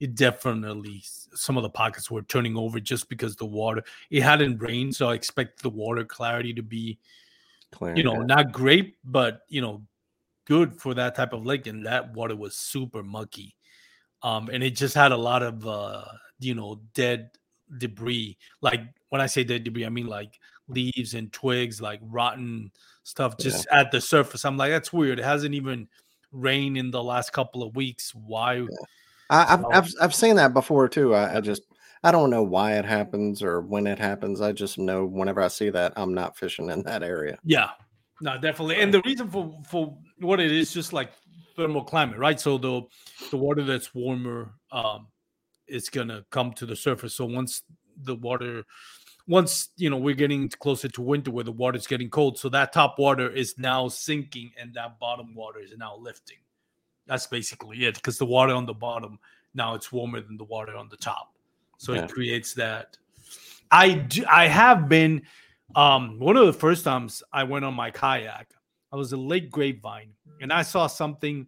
[0.00, 4.58] it definitely some of the pockets were turning over just because the water it hadn't
[4.58, 6.98] rained so i expect the water clarity to be
[7.70, 7.94] Clear.
[7.96, 8.26] you know yeah.
[8.26, 9.82] not great but you know
[10.48, 13.54] good for that type of lake and that water was super mucky.
[14.22, 16.04] Um and it just had a lot of uh
[16.40, 17.30] you know dead
[17.76, 18.38] debris.
[18.62, 22.70] Like when i say dead debris i mean like leaves and twigs like rotten
[23.04, 24.44] stuff just at the surface.
[24.44, 25.18] I'm like that's weird.
[25.18, 25.86] It hasn't even
[26.32, 28.14] rained in the last couple of weeks.
[28.14, 28.66] Why
[29.30, 31.14] I, I've, So- I've I've seen that before too.
[31.14, 31.62] I, I just
[32.02, 34.40] I don't know why it happens or when it happens.
[34.40, 37.38] I just know whenever I see that, I'm not fishing in that area.
[37.44, 37.70] Yeah,
[38.20, 38.76] no, definitely.
[38.76, 41.10] And the reason for for what it is just like
[41.56, 42.38] thermocline, right?
[42.38, 42.82] So the
[43.30, 45.08] the water that's warmer, um,
[45.66, 47.14] is gonna come to the surface.
[47.14, 47.62] So once
[48.04, 48.64] the water,
[49.26, 52.48] once you know we're getting closer to winter where the water is getting cold, so
[52.50, 56.38] that top water is now sinking and that bottom water is now lifting.
[57.08, 59.18] That's basically it, because the water on the bottom
[59.54, 61.34] now it's warmer than the water on the top,
[61.78, 62.04] so Yeah.
[62.04, 62.96] it creates that.
[63.70, 65.22] I do, I have been
[65.74, 68.52] um one of the first times I went on my kayak,
[68.92, 71.46] I was in Lake Grapevine and I saw something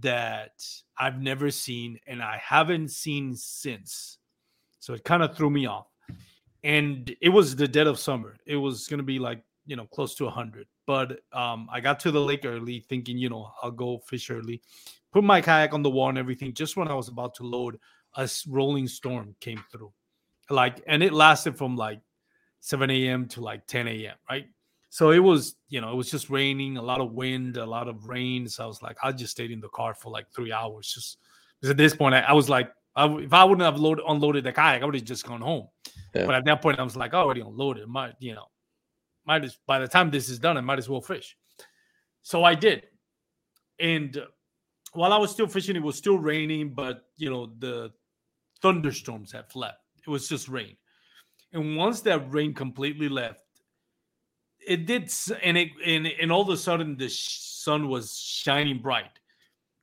[0.00, 0.64] that
[0.98, 4.18] I've never seen and I haven't seen since.
[4.80, 5.86] So it kind of threw me off.
[6.62, 8.36] And it was the dead of summer.
[8.46, 10.66] It was going to be like, you know, close to 100.
[10.88, 14.62] But um I got to the lake early thinking, you know, I'll go fish early.
[15.12, 16.54] Put my kayak on the wall and everything.
[16.54, 17.78] Just when I was about to load,
[18.16, 19.92] a rolling storm came through.
[20.48, 22.00] Like and it lasted from like
[22.60, 23.28] 7 a.m.
[23.28, 24.16] to like 10 a.m.
[24.30, 24.46] Right.
[24.88, 27.86] So it was, you know, it was just raining, a lot of wind, a lot
[27.86, 28.48] of rain.
[28.48, 30.90] So I was like, I just stayed in the car for like three hours.
[30.94, 31.18] Just
[31.60, 34.44] because at this point, I, I was like, I if I wouldn't have loaded, unloaded
[34.44, 35.68] the kayak, I would have just gone home.
[36.14, 36.24] Yeah.
[36.24, 37.86] But at that point, I was like, I already unloaded.
[37.86, 38.46] My, you know,
[39.28, 41.36] might as by the time this is done, I might as well fish.
[42.22, 42.84] So I did.
[43.78, 44.20] And
[44.94, 47.92] while I was still fishing, it was still raining, but you know, the
[48.62, 49.78] thunderstorms have left.
[50.04, 50.76] It was just rain.
[51.52, 53.42] And once that rain completely left,
[54.66, 55.12] it did,
[55.42, 59.12] and it and, and all of a sudden the sun was shining bright.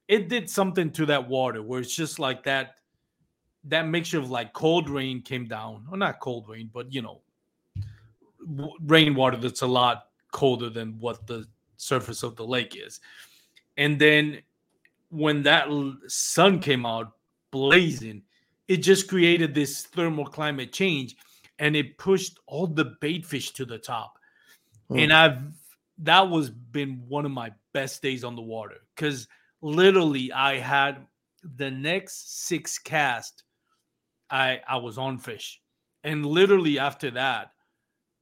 [0.08, 2.76] It did something to that water where it's just like that,
[3.64, 7.22] that mixture of like cold rain came down, or not cold rain, but you know,
[8.82, 13.00] rainwater that's a lot colder than what the surface of the lake is.
[13.78, 14.42] And then
[15.10, 15.68] when that
[16.08, 17.14] sun came out
[17.52, 18.24] blazing,
[18.68, 21.16] it just created this thermal climate change
[21.60, 24.18] and it pushed all the bait fish to the top.
[24.90, 25.00] Hmm.
[25.00, 25.42] And I've
[26.00, 29.28] that was been one of my best days on the water because
[29.62, 31.06] literally I had
[31.56, 33.44] the next six cast
[34.30, 35.62] I I was on fish.
[36.04, 37.52] And literally after that,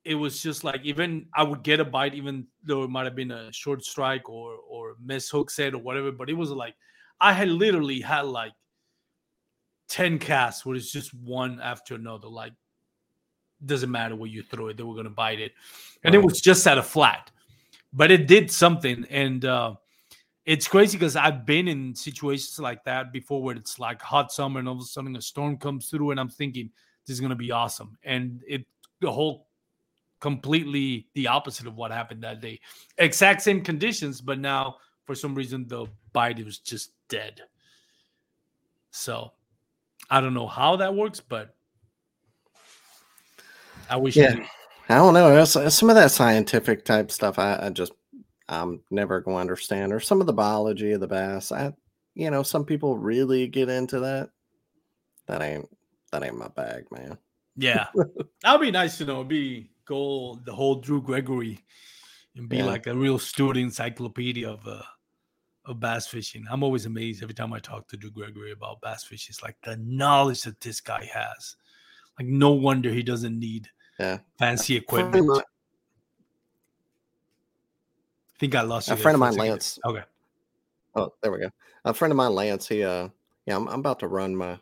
[0.06, 3.16] it was just like even I would get a bite, even though it might have
[3.16, 6.12] been a short strike or or miss hook set or whatever.
[6.12, 6.76] But it was like
[7.22, 8.52] I had literally had like
[9.90, 12.28] 10 casts where it's just one after another.
[12.28, 12.54] Like
[13.66, 15.54] doesn't matter where you throw it, they were gonna bite it.
[16.04, 17.32] And it was just at a flat.
[17.94, 19.06] But it did something.
[19.10, 19.76] And uh
[20.46, 24.60] it's crazy because I've been in situations like that before where it's like hot summer
[24.60, 26.70] and all of a sudden a storm comes through and I'm thinking
[27.08, 27.98] this is gonna be awesome.
[28.04, 28.66] And it
[29.00, 29.48] the whole
[30.24, 32.58] completely the opposite of what happened that day.
[32.98, 37.42] Exact same conditions, but now for some reason the bite was just dead.
[38.92, 39.34] So
[40.10, 41.54] I don't know how that works, but
[43.90, 44.48] I wish Yeah.
[44.88, 45.44] I don't know.
[45.44, 47.38] Some of that scientific type stuff.
[47.38, 47.92] I, I just
[48.48, 51.52] I'm never going to understand, or some of the biology of the bass.
[51.52, 51.74] I,
[52.14, 54.30] you know, some people really get into that.
[55.28, 55.68] That ain't
[56.12, 57.18] that ain't my bag, man.
[57.58, 57.88] Yeah,
[58.44, 59.16] that'd be nice to know.
[59.16, 61.64] It'd be go the whole Drew Gregory
[62.36, 62.66] and be Yeah.
[62.66, 64.82] like a real student encyclopedia of uh
[65.66, 66.46] of bass fishing.
[66.52, 69.32] I'm always amazed every time I talk to Drew Gregory about bass fishing.
[69.32, 71.56] It's like the knowledge that this guy has.
[72.20, 73.70] Like no wonder he doesn't need
[74.00, 74.20] Yeah.
[74.38, 75.46] fancy A friend of equipment.
[78.36, 78.94] I think I lost you.
[78.96, 79.36] A friend of mine.
[79.36, 79.80] Lance.
[79.86, 80.04] Okay.
[80.96, 81.50] Oh, there we go.
[81.86, 82.68] A friend of mine, Lance.
[82.68, 83.08] He, uh,
[83.46, 84.60] yeah, I'm, I'm about to run my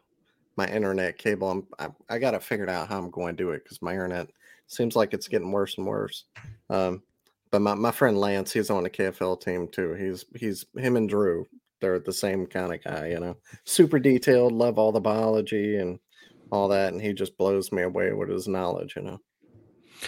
[0.58, 1.50] my internet cable.
[1.50, 3.94] I'm, I, I got to figure out how I'm going to do it because my
[3.94, 4.30] internet
[4.68, 6.26] seems like it's getting worse and worse.
[6.70, 7.04] Um,
[7.52, 9.94] but my, my friend Lance, he's on the KFL team too.
[9.94, 11.48] He's he's him and Drew.
[11.82, 13.38] They're the same kind of guy, you know.
[13.66, 16.00] Super detailed, love all the biology and
[16.52, 19.20] all that, and he just blows me away with his knowledge, you know.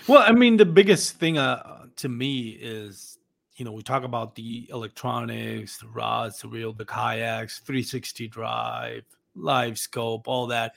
[0.07, 3.17] Well, I mean, the biggest thing uh, to me is,
[3.55, 9.03] you know, we talk about the electronics, the rods, the reel, the kayaks, 360 drive,
[9.35, 10.73] live scope, all that.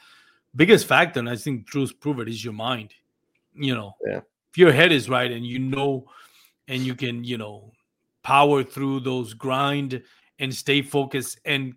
[0.55, 2.95] Biggest factor, and I think Drew's prove it, is your mind.
[3.55, 4.21] You know, Yeah.
[4.51, 6.11] if your head is right and you know,
[6.69, 7.73] and you can, you know,
[8.23, 10.03] power through those grind
[10.39, 11.75] and stay focused, and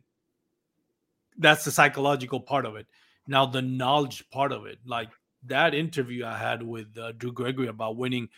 [1.37, 2.87] that's the psychological part of it.
[3.27, 5.09] Now, the knowledge part of it, like
[5.43, 8.29] that interview I had with uh, Drew Gregory about winning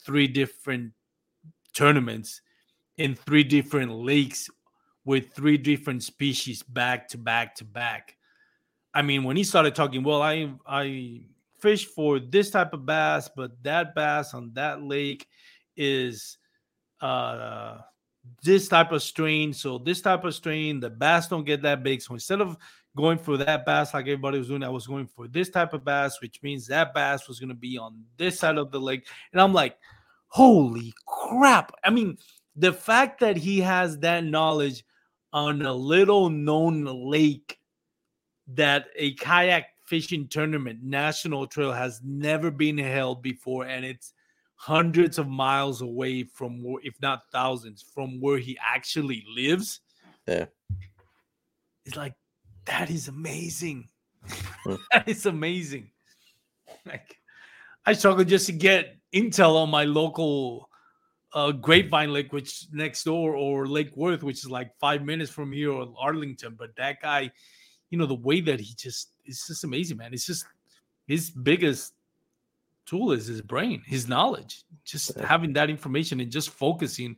[0.00, 0.92] three different
[1.72, 2.40] tournaments
[2.96, 4.48] in three different lakes
[5.08, 8.14] with three different species back to back to back.
[8.92, 11.22] I mean, when he started talking, well, I I
[11.60, 15.26] fish for this type of bass, but that bass on that lake
[15.78, 16.36] is
[17.00, 17.78] uh
[18.42, 19.54] this type of strain.
[19.54, 22.02] So this type of strain, the bass don't get that big.
[22.02, 22.58] So instead of
[22.94, 25.86] going for that bass like everybody was doing, I was going for this type of
[25.86, 29.06] bass, which means that bass was going to be on this side of the lake.
[29.32, 29.78] And I'm like,
[30.26, 31.72] holy crap.
[31.82, 32.18] I mean,
[32.56, 34.84] the fact that he has that knowledge
[35.32, 37.58] on a little known lake
[38.54, 44.12] that a kayak fishing tournament, national trail, has never been held before, and it's
[44.54, 49.80] hundreds of miles away from, where, if not thousands, from where he actually lives.
[50.26, 50.46] Yeah.
[51.84, 52.14] It's like
[52.66, 53.88] that is amazing.
[54.26, 54.74] Hmm.
[54.92, 55.90] that is amazing.
[56.84, 57.18] Like
[57.86, 60.68] I struggle just to get intel on my local
[61.32, 65.52] uh Grapevine Lake, which next door, or Lake Worth, which is like five minutes from
[65.52, 66.54] here, or Arlington.
[66.58, 67.30] But that guy,
[67.90, 70.14] you know, the way that he just it's just amazing, man.
[70.14, 70.46] It's just
[71.06, 71.94] his biggest
[72.86, 74.64] tool is his brain, his knowledge.
[74.84, 77.16] Just having that information and just focusing,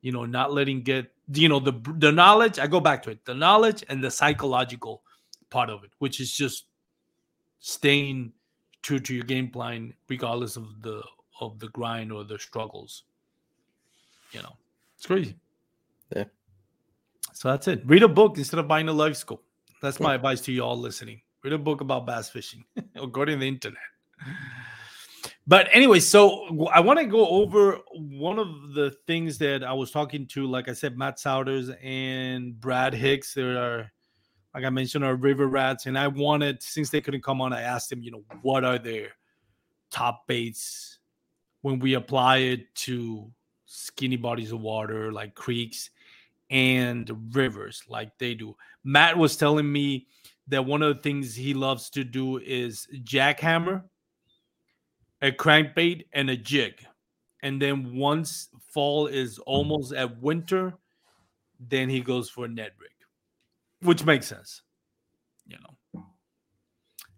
[0.00, 2.58] you know, not letting get you know the the knowledge.
[2.58, 5.02] I go back to it, the knowledge and the psychological
[5.50, 6.66] part of it, which is just
[7.60, 8.32] staying
[8.82, 11.02] true to your game plan regardless of the
[11.40, 13.04] of the grind or the struggles.
[14.32, 14.56] You know,
[14.96, 15.36] it's crazy.
[16.14, 16.24] Yeah.
[17.32, 17.82] So that's it.
[17.86, 19.44] Read a book instead of buying a live scope.
[19.82, 20.16] That's my Yeah.
[20.16, 21.20] advice to you all listening.
[21.44, 22.64] Read a book about bass fishing
[23.00, 23.78] or go to the internet.
[25.46, 29.90] But anyway, so I want to go over one of the things that I was
[29.92, 33.32] talking to, like I said, Matt Souders and Brad Hicks.
[33.34, 33.92] There are,
[34.54, 37.60] like I mentioned, are river rats, and I wanted since they couldn't come on, I
[37.60, 39.10] asked them, you know, what are their
[39.90, 40.98] top baits
[41.62, 43.30] when we apply it to
[43.76, 45.90] skinny bodies of water like creeks
[46.50, 48.56] and rivers, like they do.
[48.84, 50.06] Matt was telling me
[50.48, 53.82] that one of the things he loves to do is jackhammer
[55.22, 56.84] a crankbait and a jig.
[57.42, 60.74] And then once fall is almost at winter,
[61.58, 62.90] then he goes for a Ned rig,
[63.80, 64.62] which makes sense,
[65.46, 66.04] you know.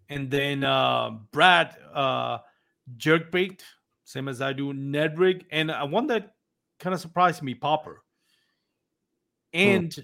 [0.07, 2.39] And then uh, Brad uh,
[2.97, 3.61] jerkbait,
[4.03, 6.35] same as I do, Ned rig, and uh, one that
[6.79, 8.03] kind of surprised me, popper.
[9.53, 9.95] And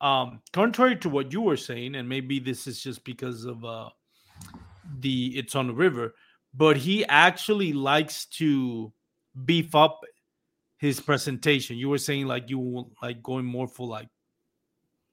[0.00, 3.90] um, contrary to what you were saying, and maybe this is just because of uh,
[5.00, 6.14] the it's on the river,
[6.54, 8.92] but he actually likes to
[9.44, 10.00] beef up
[10.78, 11.76] his presentation.
[11.76, 14.08] You were saying like you like going more for like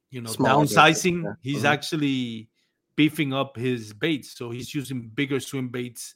[0.09, 1.23] you know baits, downsizing.
[1.23, 1.33] yeah.
[1.41, 1.69] He's Mhm.
[1.69, 2.49] actually
[2.95, 6.13] beefing up his baits, so he's using bigger swim baits.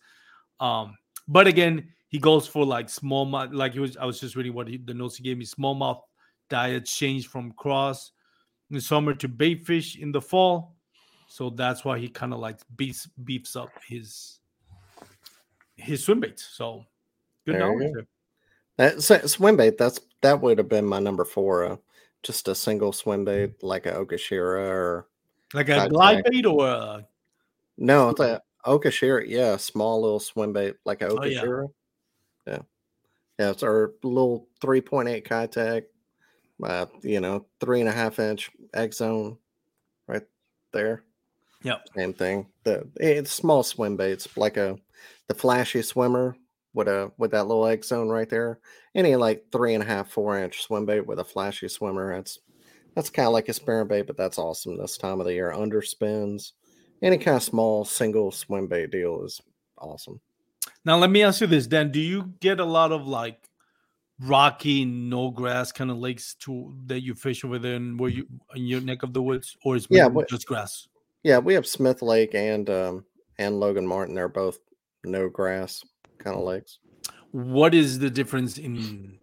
[0.60, 0.96] Um,
[1.28, 3.52] but again, he goes for like small mouth.
[3.52, 5.44] Like he was, I was just reading what he, the notes he gave me.
[5.44, 6.02] Small mouth
[6.50, 8.14] diet changed from craws
[8.70, 10.78] in the summer to bait fish in the fall,
[11.28, 14.40] so that's why he kind of like beefs beefs up his
[15.76, 16.48] his swim baits.
[16.54, 16.86] So
[17.46, 17.92] good knowledge.
[17.94, 18.02] go.
[18.78, 19.78] That swim bait.
[19.78, 21.66] That's that would have been my number four.
[21.66, 21.76] Uh,
[22.24, 25.08] just a single swim bait like a Okashira or
[25.54, 27.06] Like a glide bait or a,
[27.78, 29.26] no, it's a Okashira.
[29.28, 31.66] Yeah, small little swim bait like a Oh, yeah.
[32.48, 32.60] Yeah.
[33.40, 35.84] Yeah, it's our little 3.8 Keitech,
[36.64, 39.38] uh, you know, three and a half inch X zone
[40.08, 40.24] right
[40.72, 41.04] there.
[41.64, 41.88] Yep.
[41.96, 42.48] Same thing.
[42.64, 44.78] The it's small swim baits, like a
[45.28, 46.38] the flashy swimmer
[46.74, 48.60] with a with that little X zone right there.
[48.94, 52.16] Any like three and a half, four inch swim bait with a flashy swimmer.
[52.16, 52.40] That's
[52.94, 55.52] that's kind of like a spinner bait, but that's awesome this time of the year.
[55.52, 56.52] Underspins,
[57.02, 59.42] any kind of small single swim bait deal is
[59.78, 60.22] awesome.
[60.86, 61.92] Now let me ask you this, Dan.
[61.92, 63.50] Do you get a lot of like
[64.20, 68.28] rocky, no grass kind of lakes to that you fish over there and where you
[68.54, 70.88] in your neck of the woods, or is Yeah, just grass?
[71.24, 73.06] Yeah, we have Smith Lake and um
[73.40, 74.14] and Logan Martin.
[74.14, 74.60] They're both
[75.04, 75.84] no grass
[76.20, 76.80] kind of lakes.
[77.32, 79.18] What is the difference in,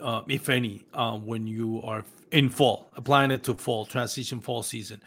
[0.00, 4.62] uh, if any, um, when you are in fall, applying it to fall transition fall
[4.62, 5.00] season,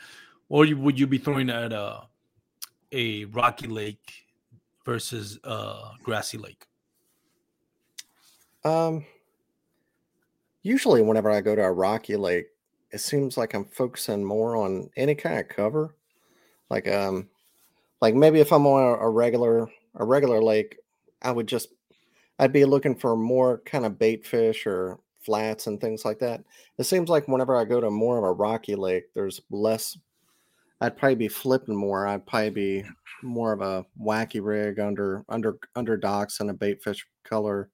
[0.50, 2.08] or you, would you be throwing at a
[2.92, 4.27] a rocky lake
[4.88, 6.66] versus a grassy lake?
[8.64, 9.06] Um,
[10.64, 12.48] usually whenever I go to a rocky lake,
[12.92, 15.94] it seems like I'm focusing more on any kind of cover.
[16.70, 17.30] Like um,
[18.02, 20.78] like maybe if I'm on a, a regular a regular lake,
[21.22, 21.68] I would just
[22.40, 26.46] I'd be looking for more kind of bait fish or flats and things like that.
[26.78, 29.98] It seems like whenever I go to more of a rocky lake, there's less.
[30.82, 32.08] I'd probably be flipping more.
[32.08, 32.84] I'd probably be
[33.24, 37.70] more of a wacky rig under under under docks and a bait fish color,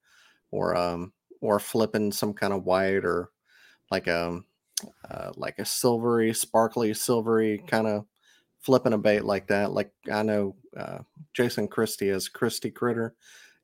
[0.52, 3.30] or um or flipping some kind of white or
[3.92, 4.42] like a
[5.10, 8.06] uh, like a silvery, sparkly, silvery kind of
[8.62, 9.72] flipping a bait like that.
[9.72, 11.00] Like I know uh,
[11.34, 13.16] Jason Christie is Christie Critter,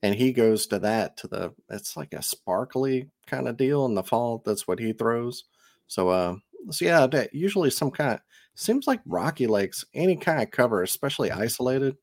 [0.01, 3.95] and he goes to that to the it's like a sparkly kind of deal in
[3.95, 4.41] the fall.
[4.45, 5.45] That's what he throws.
[5.87, 6.35] So uh,
[6.71, 8.19] so yeah, usually some kind.
[8.59, 11.95] Seems like Rocky Lakes, any kind of cover, especially isolated.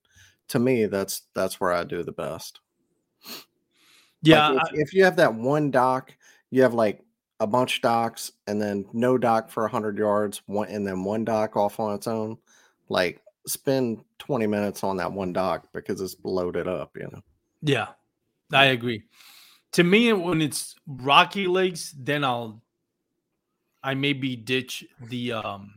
[0.49, 2.61] To me, that's that's where I do the best.
[4.23, 6.17] Yeah, Like, if, if you have that one dock,
[6.51, 7.03] you have like
[7.41, 11.27] a bunch of docks and then no dock for 100 yards, one and then one
[11.27, 12.39] dock off on its own.
[12.89, 17.21] Like spend 20 minutes on that one dock because it's loaded up, you know.
[17.61, 17.89] Yeah,
[18.51, 19.03] I agree.
[19.73, 22.63] To me, when it's rocky lakes, then I'll
[23.83, 25.76] I maybe ditch the um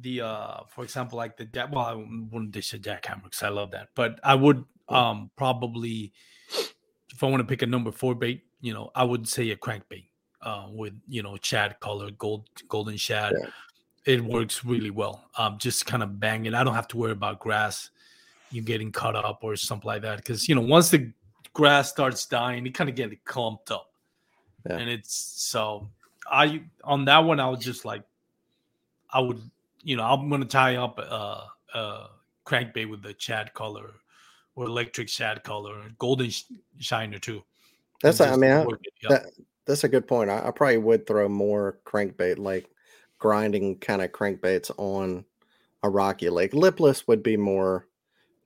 [0.00, 3.48] the uh for example like the jack well I wouldn't dish the jackhammer because I
[3.48, 6.12] love that, but I would um probably
[7.10, 9.56] if I want to pick a number four bait, you know, I would say a
[9.56, 10.06] crankbait
[10.42, 13.34] uh with you know shad color, gold golden shad.
[13.40, 13.48] Yeah.
[14.06, 15.24] It works really well.
[15.38, 16.54] Um just kind of bang it.
[16.54, 17.90] I don't have to worry about grass
[18.50, 20.18] you getting cut up or something like that.
[20.18, 21.12] Because you know, once the
[21.52, 23.90] grass starts dying, it kind of get clumped up.
[24.68, 24.76] Yeah.
[24.76, 25.88] And it's so
[26.30, 28.02] I on that one, I was just like,
[29.10, 29.40] I would,
[29.84, 32.10] you know, I'm gonna tie up uh, uh, a, a
[32.46, 33.92] crankbait with the Chad color
[34.56, 36.44] or electric Chad color, golden sh-
[36.78, 37.42] shiner too.
[38.02, 38.66] That's and I mean I,
[39.02, 39.08] yeah.
[39.08, 39.26] that
[39.66, 40.30] that's a good point.
[40.30, 42.70] I, I probably would throw more crankbait, like
[43.18, 45.24] grinding kind of crankbaits on
[45.82, 46.52] a rocky lake.
[46.52, 47.88] Lipless would be more,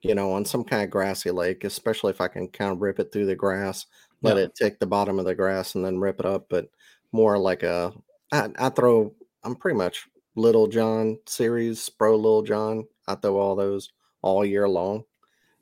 [0.03, 2.99] you know, on some kind of grassy lake, especially if I can kind of rip
[3.01, 3.87] it through the grass,
[4.23, 4.45] let Yeah.
[4.45, 6.47] it take the bottom of the grass and then rip it up.
[6.49, 6.69] But
[7.13, 7.93] more like a,
[8.33, 9.13] I, I throw,
[9.43, 10.07] I'm pretty much
[10.39, 12.87] Little John series, Pro Little John.
[13.07, 13.91] I throw all those
[14.23, 15.05] all year long.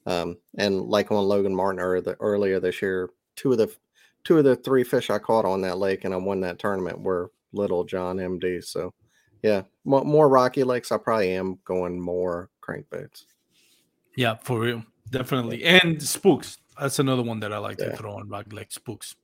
[0.07, 3.75] Um, and like on Logan Martin earlier, earlier this year, two of the
[4.25, 7.01] two of the three fish I caught on that lake and I won that tournament
[7.01, 8.63] were Little John MD.
[8.63, 8.93] So,
[9.43, 10.91] yeah, more, rocky lakes.
[10.93, 13.25] I probably am going more crankbaits.
[14.17, 14.83] Yeah, for real.
[15.11, 15.63] Definitely.
[15.65, 16.59] And spooks.
[16.81, 17.91] That's another one that I like Yeah.
[17.91, 19.15] to throw on rocky lake spooks.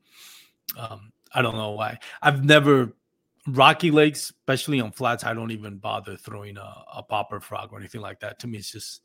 [0.78, 1.98] Um, I don't know why.
[2.22, 2.92] I've never
[3.47, 7.78] rocky lakes, especially on flats, I don't even bother throwing a, a popper frog or
[7.78, 8.38] anything like that.
[8.40, 9.03] To me, it's just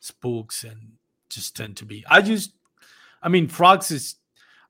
[0.00, 0.92] spooks and
[1.30, 2.04] just tend to be.
[2.08, 2.52] I just
[3.22, 4.16] I mean frogs is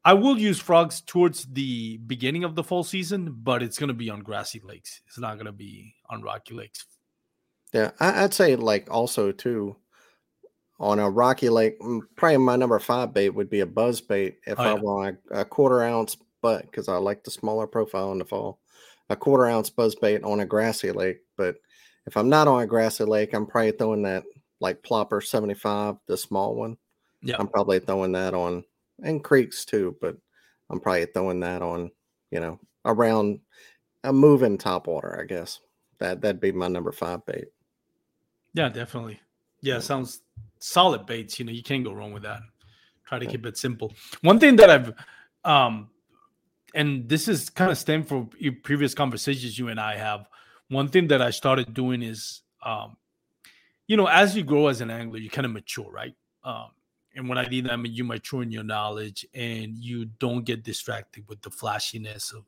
[0.04, 4.10] I will use frogs towards the beginning of the fall season, but it's gonna be
[4.10, 5.00] on grassy lakes.
[5.06, 6.84] It's not gonna be on rocky lakes.
[7.72, 9.76] Yeah, I, I'd say like also too
[10.80, 11.80] on a rocky lake.
[11.80, 15.18] mm, Probably my number five bait would be a buzz bait if Oh, I want
[15.30, 18.60] a, a quarter ounce butt because I like the smaller profile in the fall.
[19.10, 21.56] A quarter ounce buzz bait on a grassy lake, but
[22.06, 24.24] if I'm not on a grassy lake, I'm probably throwing that
[24.60, 26.76] like plopper 75, the small one.
[27.22, 27.36] Yeah.
[27.38, 28.64] I'm probably throwing that on
[29.02, 30.16] and creeks too, but
[30.70, 31.90] I'm probably throwing that on,
[32.30, 33.40] you know, around
[34.04, 35.60] a moving top water, I guess.
[35.98, 37.46] That that'd be my number five bait.
[38.54, 39.20] Yeah, definitely.
[39.60, 40.22] Yeah, sounds
[40.60, 41.38] solid baits.
[41.38, 42.40] You know, you can't go wrong with that.
[43.04, 43.32] Try to Yeah.
[43.32, 43.94] keep it simple.
[44.22, 44.92] One thing that I've,
[45.44, 45.90] um,
[46.74, 50.28] and this is kind of stemmed from your previous conversations you and I have.
[50.68, 52.96] One thing that I started doing is, um,
[53.86, 56.14] you know, as you grow as an angler, you kind of mature, right?
[56.44, 56.70] Um,
[57.16, 60.44] And when I mean that, I mean you mature in your knowledge and you don't
[60.44, 62.44] get distracted with the flashiness of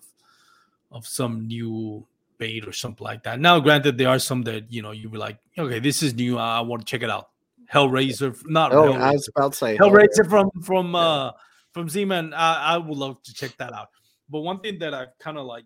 [0.93, 2.07] of some new
[2.39, 3.41] bait or something like that.
[3.41, 6.37] Now, granted, there are some that you know you be like, okay, this is new.
[6.39, 7.31] I want to check it out.
[7.73, 9.01] HellRaizer, not Oh, HellRaizer.
[9.01, 11.33] I was about to say HellRaizer from from uh
[11.73, 12.35] from Z-Man.
[12.35, 13.89] I, I would love to check that out.
[14.31, 15.65] But one thing that I've kind of like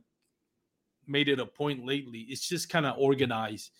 [1.06, 3.70] made it a point lately is just kind of organize,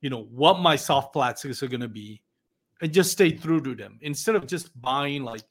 [0.00, 2.22] you know, what my soft plastics are gonna be,
[2.82, 5.42] and just stay true to them instead of just buying like,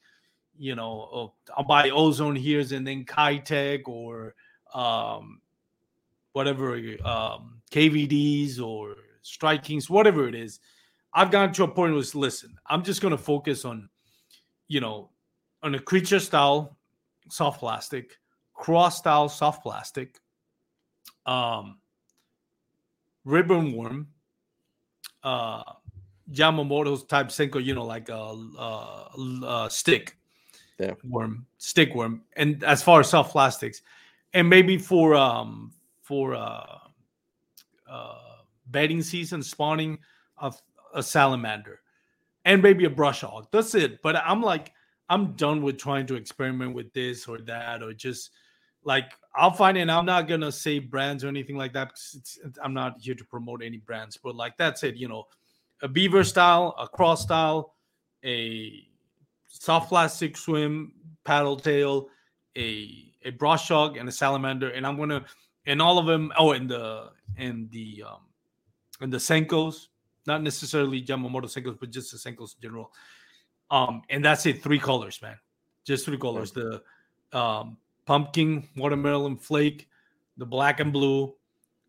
[0.56, 4.34] you know, oh, I'll buy ozone here's and then Keitech or
[4.74, 5.40] um
[6.32, 6.74] whatever
[7.04, 10.60] um KVDs or Strike Kings, whatever it is.
[11.14, 13.88] I've gotten to a point where it's listen, I'm just gonna focus on,
[14.68, 15.10] you know,
[15.62, 16.76] on a creature style
[17.30, 18.18] soft plastic,
[18.58, 20.18] craw style soft plastic,
[21.24, 21.78] um,
[23.24, 24.08] ribbon worm,
[25.22, 25.62] uh,
[26.30, 29.08] Yamamoto's type Senko, you know, like a, a,
[29.46, 30.18] a stick
[30.78, 30.94] Yeah.
[31.04, 33.80] worm, stick worm, and as far as soft plastics,
[34.34, 36.78] and maybe for um for uh,
[37.88, 38.18] uh
[38.66, 39.98] bedding season spawning
[40.36, 40.60] of
[40.94, 41.80] a salamander
[42.44, 43.46] and maybe a brush hog.
[43.50, 44.02] That's it.
[44.02, 44.72] But I'm like,
[45.08, 48.30] I'm done with trying to experiment with this or that or just
[48.84, 49.82] like I'll find it.
[49.82, 53.24] And I'm not gonna say brands or anything like that because I'm not here to
[53.24, 54.16] promote any brands.
[54.16, 54.96] But like that's it.
[54.96, 55.26] You know,
[55.82, 57.74] a beaver style, a craw style,
[58.24, 58.84] a
[59.48, 60.92] soft plastic swim
[61.24, 62.08] paddle tail,
[62.56, 64.70] a a brush hog, and a salamander.
[64.70, 65.24] And I'm gonna
[65.66, 66.32] and all of them.
[66.38, 68.20] Oh, and the and the um
[69.00, 69.88] and the Senkos,
[70.26, 72.92] not necessarily Yamamoto Senkos, but just the Senkos in general.
[73.70, 75.36] Um, and that's it, three colors, man.
[75.84, 76.52] Just three colors.
[76.52, 76.82] The
[77.32, 77.76] um
[78.08, 79.86] pumpkin, watermelon flake,
[80.38, 81.34] the black and blue,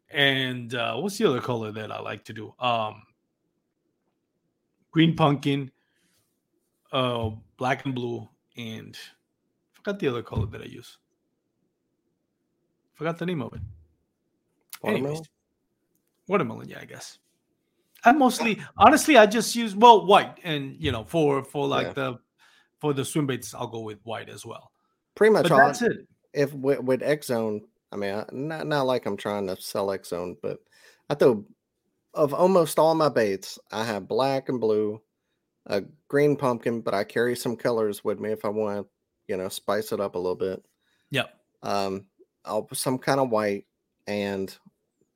[0.10, 2.54] and uh what's the other color that I like to do?
[2.60, 3.04] Um
[4.92, 5.72] green pumpkin,
[6.92, 8.98] uh black and blue, and
[9.72, 10.98] forgot the other color that I use.
[12.96, 13.62] Forgot the name of it.
[14.84, 15.24] Anyways, Watermelon?
[16.28, 17.18] watermelon, yeah, I guess.
[18.04, 21.94] I mostly, honestly, I just use well white, and you know, for for like Yeah.
[21.94, 22.20] the
[22.80, 24.72] for the swim baits, I'll go with white as well.
[25.16, 25.58] Pretty much But all.
[25.60, 26.08] that's it.
[26.34, 29.92] If with, with X Zone, I mean, I, not not like I'm trying to sell
[29.92, 30.60] X Zone, but
[31.10, 31.46] I throw
[32.14, 35.02] of almost all my baits, I have black and blue,
[35.68, 38.88] a green pumpkin, but I carry some colors with me if I want to,
[39.28, 40.64] you know, spice it up a little bit.
[41.12, 41.34] Yep.
[41.62, 42.06] Um,
[42.46, 43.66] I'll put some kind of white
[44.08, 44.56] and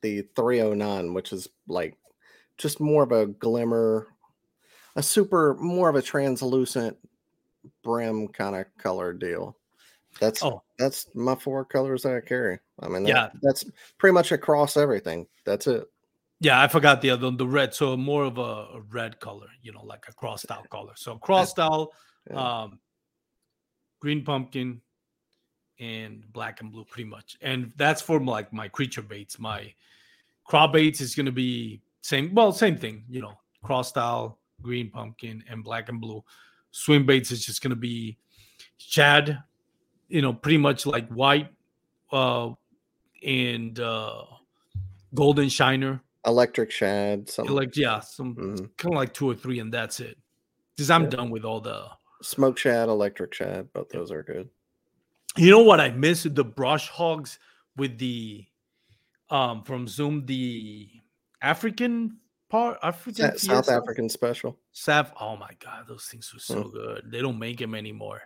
[0.02, 1.98] the 309, which is like
[2.58, 4.08] just more of a glimmer,
[4.96, 6.98] a super more of a translucent
[7.84, 9.58] brim kind of color deal.
[10.20, 10.62] That's Oh.
[10.78, 12.60] that's my four colors that I carry.
[12.80, 13.30] I mean, that- Yeah.
[13.42, 13.66] that's
[13.98, 15.28] pretty much across everything.
[15.46, 15.90] That's it.
[16.40, 17.74] Yeah, I forgot the other the red.
[17.74, 20.94] So more of a, a red color, you know, like a craw style color.
[20.96, 21.94] So craw style,
[22.30, 22.62] Yeah.
[22.64, 22.80] um,
[24.00, 24.82] green pumpkin,
[25.80, 27.38] and black and blue, pretty much.
[27.42, 29.40] And that's for like my creature baits.
[29.40, 29.74] My
[30.46, 32.34] craw baits is gonna be same.
[32.36, 36.24] Well, same thing, you know, craw style, green pumpkin, and black and blue.
[36.72, 38.18] Swim baits is just gonna be
[38.78, 39.42] shad,
[40.08, 41.50] you know, pretty much like white,
[42.12, 42.52] uh,
[43.26, 44.24] and uh,
[45.14, 46.02] golden shiner.
[46.26, 48.78] Electric shad, something Like yeah, some Mhm.
[48.78, 50.18] kind of like two or three, and that's it.
[50.76, 51.10] Because I'm Yeah.
[51.10, 51.88] done with all the.
[52.22, 53.72] smoke shad, electric shad.
[53.74, 54.50] Both those are good.
[55.36, 57.40] You know what I miss the brush hogs
[57.76, 58.46] with the,
[59.30, 60.90] um, from Zoom the
[61.42, 63.68] African part African South?
[63.68, 64.58] African special.
[64.74, 65.12] Saf.
[65.20, 66.72] Oh my god, those things were so Mm.
[66.72, 67.12] good.
[67.12, 68.22] They don't make them anymore.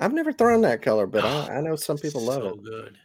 [0.00, 2.64] I've never thrown that color, but I, ah, I know some people love so it.
[2.64, 2.96] good.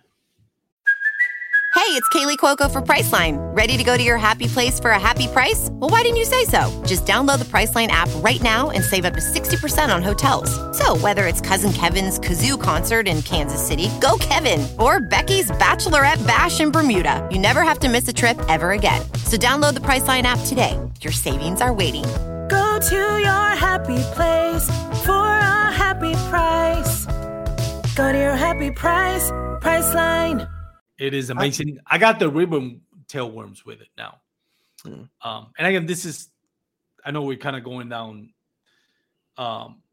[1.76, 3.38] Hey, it's Kaley Cuoco for Priceline.
[3.56, 5.70] Ready to go to your happy place for a happy price?
[5.72, 6.72] Well, why didn't you say so?
[6.86, 10.50] Just download the Priceline app right now and save up to 60% on hotels.
[10.78, 16.26] So, whether it's Cousin Kevin's Kazoo concert in Kansas City, go Kevin, or Becky's Bachelorette
[16.28, 19.02] Bash in Bermuda, you never have to miss a trip ever again.
[19.26, 20.80] So, download the Priceline app today.
[21.02, 22.06] Your savings are waiting.
[22.74, 24.66] Go to your happy place
[25.06, 27.06] for a happy price.
[27.96, 29.30] Go to your happy price,
[29.62, 30.50] Priceline.
[30.98, 31.78] It is amazing.
[31.86, 34.22] I got the ribbon tailworms with it now.
[34.88, 35.08] Mm.
[35.22, 36.30] Um, and again, this is
[37.06, 38.34] I know we're kind of going down
[39.38, 39.84] um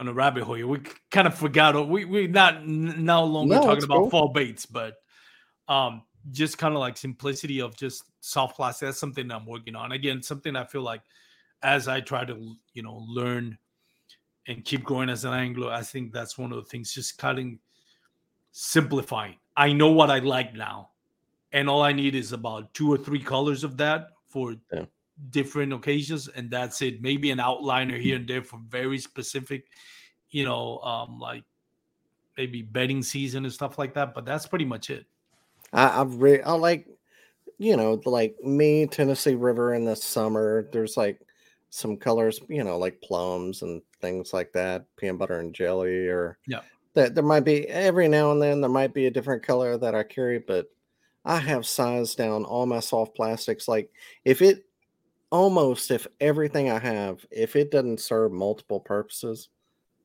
[0.00, 0.56] on a rabbit hole.
[0.56, 0.66] here.
[0.66, 0.80] We
[1.12, 4.10] kind of forgot we we not n- no longer No, talking about cool.
[4.10, 4.94] fall baits, but
[5.68, 6.02] um
[6.32, 8.88] just kind of like simplicity of just soft plastic.
[8.88, 9.92] That's something I'm working on.
[9.92, 11.02] Again, something I feel like
[11.62, 13.56] as I try to you know learn
[14.48, 16.92] and keep growing as an angler, I think that's one of the things.
[16.92, 17.58] Just cutting,
[18.50, 19.36] simplifying.
[19.56, 20.90] I know what I like now,
[21.52, 24.86] and all I need is about two or three colors of that for Yeah.
[25.30, 27.02] different occasions, and that's it.
[27.02, 29.66] Maybe an outliner here and there for very specific,
[30.30, 31.44] you know, um, like
[32.38, 34.14] maybe bedding season and stuff like that.
[34.14, 35.04] But that's pretty much it.
[35.72, 36.88] I, I've re- I like,
[37.58, 40.68] you know, like me, Tennessee River in the summer.
[40.72, 41.20] There's like
[41.72, 46.38] some colors, you know, like plums and things like that, peanut butter and jelly, or
[46.46, 46.62] Yeah.
[46.94, 49.94] that there might be every now and then there might be a different color that
[49.94, 50.68] I carry, but
[51.24, 53.68] I have sized down all my soft plastics.
[53.68, 53.92] Like
[54.24, 54.66] if it
[55.30, 59.50] almost if everything I have, if it doesn't serve multiple purposes,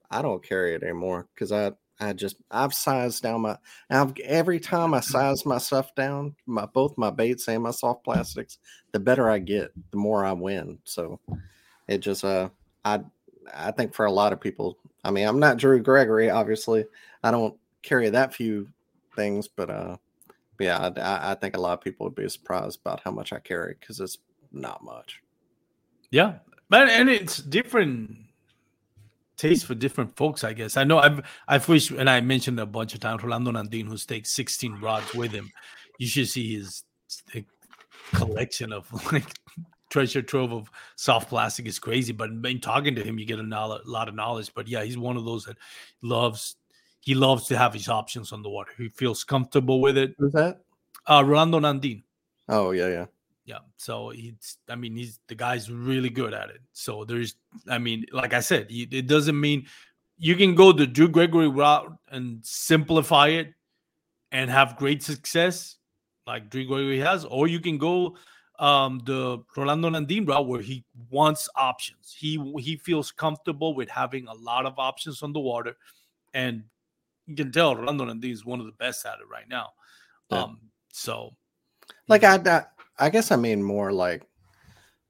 [0.09, 3.57] I don't carry it anymore because I I just I've sized down my
[3.89, 8.03] I've every time I size my stuff down, my both my baits and my soft
[8.03, 8.59] plastics,
[8.91, 10.80] the better I get, the more I win.
[10.86, 11.20] So
[11.88, 12.50] it just uh
[12.86, 13.02] I
[13.54, 16.86] I think for a lot of people, I mean I'm not Drew Gregory, obviously.
[17.24, 18.68] I don't carry that few
[19.16, 19.98] things, but uh
[20.58, 23.32] but yeah, I, I think a lot of people would be surprised about how much
[23.32, 24.18] I carry because it's
[24.52, 25.22] not much.
[26.10, 26.36] Yeah,
[26.70, 28.18] but and it's different
[29.38, 30.78] taste for different folks, I guess.
[30.78, 33.98] I know I've I've wished, and I mentioned a bunch of times, Rolando Nandin, who
[33.98, 35.52] takes 16 rods with him.
[36.00, 36.84] You should see his
[38.14, 39.26] collection of like
[39.90, 42.14] treasure trove of soft plastic is crazy.
[42.14, 44.52] But in talking to him, you get a lot of knowledge.
[44.54, 45.58] But yeah, he's one of those that
[46.02, 46.56] loves
[47.02, 48.72] he loves to have his options on the water.
[48.78, 50.16] He feels comfortable with it.
[50.18, 50.62] Who's that?
[51.06, 52.04] Uh Rolando Nandin.
[52.50, 53.06] Oh yeah, yeah.
[53.46, 53.60] Yeah.
[53.78, 56.60] So he's, I mean, he's the guy's really good at it.
[56.74, 57.36] So there's,
[57.70, 59.68] I mean, like I said, it doesn't mean
[60.18, 63.54] you can go the Drew Gregory route and simplify it
[64.34, 65.78] and have great success
[66.26, 68.18] like Drew Gregory has, or you can go
[68.60, 72.16] um the Rolando Nandin route where he wants options.
[72.18, 75.78] He he feels comfortable with having a lot of options on the water,
[76.34, 76.64] and
[77.28, 79.70] you can tell Rolando Nandin is one of the best at it right now.
[80.30, 80.43] Yeah.
[80.43, 80.60] Um,
[80.91, 81.36] so
[82.08, 82.64] Like I, I,
[82.99, 84.24] I guess I mean more like,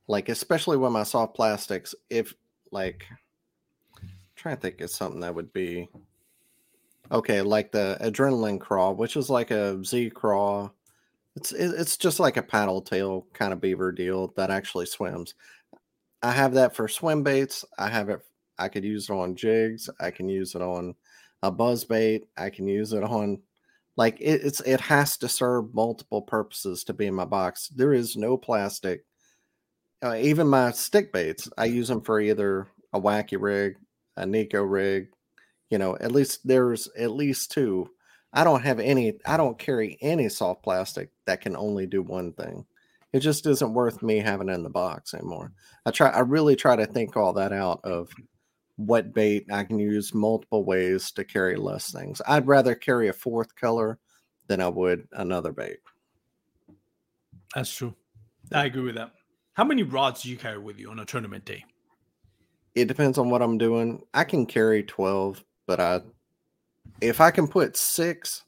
[0.08, 1.94] like especially with my soft plastics.
[2.10, 2.34] If
[2.72, 3.06] like,
[4.36, 5.88] trying to think of something that would be
[7.12, 10.74] okay, like the Adrenaline Craw, which is like a Z crawl.
[11.38, 15.36] It's it's just like a paddle tail kind of beaver deal that actually swims.
[16.24, 17.64] I have that for swim baits.
[17.78, 18.22] I have it.
[18.58, 19.88] I could use it on jigs.
[20.00, 20.96] I can use it on
[21.44, 22.28] a buzz bait.
[22.36, 23.40] I can use it on
[23.98, 27.68] like it, it's it has to serve multiple purposes to be in my box.
[27.70, 29.06] There is no plastic.
[30.04, 33.76] Uh, even my stick baits, I use them for either a wacky rig,
[34.16, 35.10] a neko rig.
[35.70, 37.92] You know, at least there's at least two.
[38.34, 39.14] I don't have any.
[39.26, 42.66] I don't carry any soft plastic that can only do one thing.
[43.14, 45.54] It just isn't worth me having it in the box anymore.
[45.86, 46.10] I try.
[46.10, 48.12] I really try to think all that out of
[48.76, 52.22] what bait I can use multiple ways to carry less things.
[52.28, 53.98] I'd rather carry a fourth color
[54.48, 55.80] than I would another bait.
[57.56, 57.96] That's true.
[58.54, 59.12] I agree with that.
[59.54, 61.66] How many rods do you carry with you on a tournament day?
[62.76, 64.04] It depends on what I'm doing.
[64.14, 66.02] I can carry 12, but I
[67.02, 68.44] if I can put 6,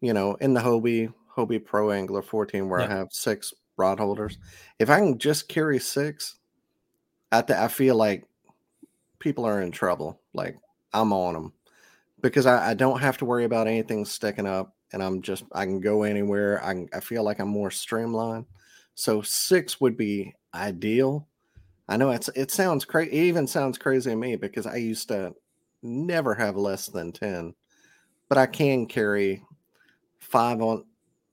[0.00, 4.38] you know, in the Hobie Hobie Pro Angler 14 where I have 6 rod holders,
[4.78, 6.36] if I can just carry 6,
[7.32, 8.24] I th- I feel like
[9.18, 10.20] people are in trouble.
[10.32, 10.56] Like
[10.92, 11.52] I'm on them
[12.20, 15.64] because I, I don't have to worry about anything sticking up and I'm just I
[15.64, 16.64] can go anywhere.
[16.64, 18.46] I can, I feel like I'm more streamlined.
[18.94, 21.26] So six would be ideal.
[21.88, 23.10] I know it's it sounds crazy.
[23.12, 25.34] It even sounds crazy to me because I used to
[25.84, 27.54] never have less than ten,
[28.28, 29.42] but I can carry
[30.18, 30.84] five on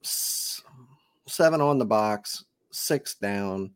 [0.03, 3.71] seven on the box, six down,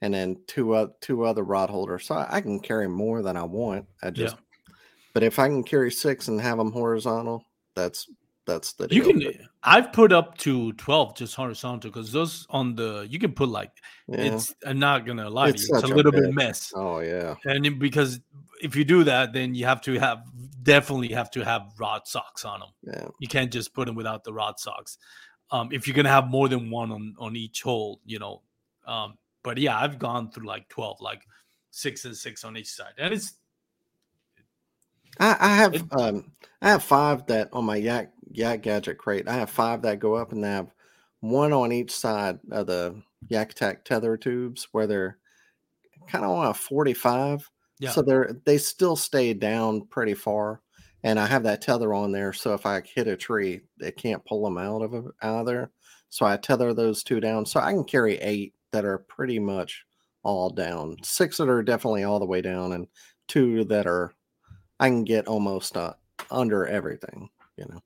[0.00, 2.06] and then two two other rod holders.
[2.06, 3.86] So I, I can carry more than I want.
[4.02, 4.36] I just,
[5.12, 7.44] but if I can carry six and have them horizontal,
[7.74, 8.08] that's
[8.46, 9.48] that's the You can.
[9.62, 13.70] I've put up to twelve just horizontal because those on the you can put like
[14.08, 14.34] Yeah.
[14.34, 14.52] it's.
[14.66, 15.74] I'm not gonna lie It's to you.
[15.74, 17.36] It's a such a little bit mess, Oh yeah.
[17.44, 18.20] and it- because
[18.60, 20.24] if you do that, then you have to have
[20.62, 22.68] definitely have to have rod socks on them.
[22.82, 23.08] Yeah.
[23.20, 24.98] You can't just put them without the rod socks.
[25.50, 28.42] Um, if you're gonna have more than one on on each hole, you know.
[28.86, 31.22] Um, but yeah, I've gone through like twelve, like
[31.70, 33.34] six and six on each side, and it's
[35.20, 39.28] I, I have It- um I have five that on my yak yak gadget crate.
[39.28, 40.72] I have five that go up and they have
[41.20, 45.18] one on each side of the yak attack tether tubes where they're
[46.08, 47.48] kind of on a 45.
[47.78, 47.90] yeah.
[47.90, 50.60] So they're they still stay down pretty far.
[51.04, 52.32] And I have that tether on there.
[52.32, 55.04] So if I hit a tree, they can't pull them out of it-
[55.46, 55.70] there.
[56.10, 57.44] So I tether those two down.
[57.46, 59.84] So I can carry eight that are pretty much
[60.22, 60.96] all down.
[61.02, 62.86] Six that are definitely all the way down, and
[63.28, 64.12] two that are
[64.78, 65.94] I can get almost uh,
[66.30, 67.28] under everything.
[67.56, 67.80] You know.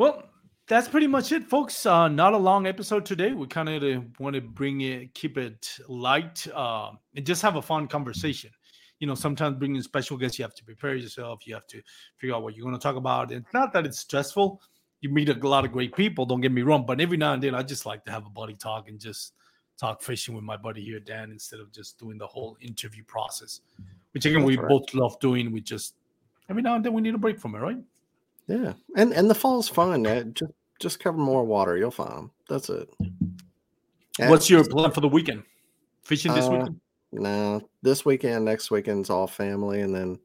[0.00, 0.22] Well,
[0.66, 1.84] that's pretty much it, folks.
[1.84, 3.32] Uh, not a long episode today.
[3.32, 7.60] We kind of want to bring it, keep it light, uh, and just have a
[7.60, 8.50] fun conversation.
[8.98, 11.46] You know, sometimes bringing special guests, you have to prepare yourself.
[11.46, 11.82] You have to
[12.16, 13.30] figure out what you're going to talk about.
[13.30, 14.62] It's not that it's stressful.
[15.02, 16.24] You meet a lot of great people.
[16.24, 18.30] Don't get me wrong, but every now and then, I just like to have a
[18.30, 19.34] buddy talk and just
[19.78, 23.60] talk fishing with my buddy here, Dan, instead of just doing the whole interview process,
[24.12, 25.52] which again we both love doing.
[25.52, 25.96] We just
[26.48, 27.76] every now and then we need a break from it, right?
[28.50, 30.06] Yeah, and and the fall's fun.
[30.06, 32.30] Uh, just just cover more water, you'll find them.
[32.48, 32.88] That's it.
[34.18, 35.44] Yeah, What's your plan for the weekend?
[36.02, 36.80] Fishing this Uh, weekend?
[37.12, 40.18] No, this weekend, next weekend's all family, and then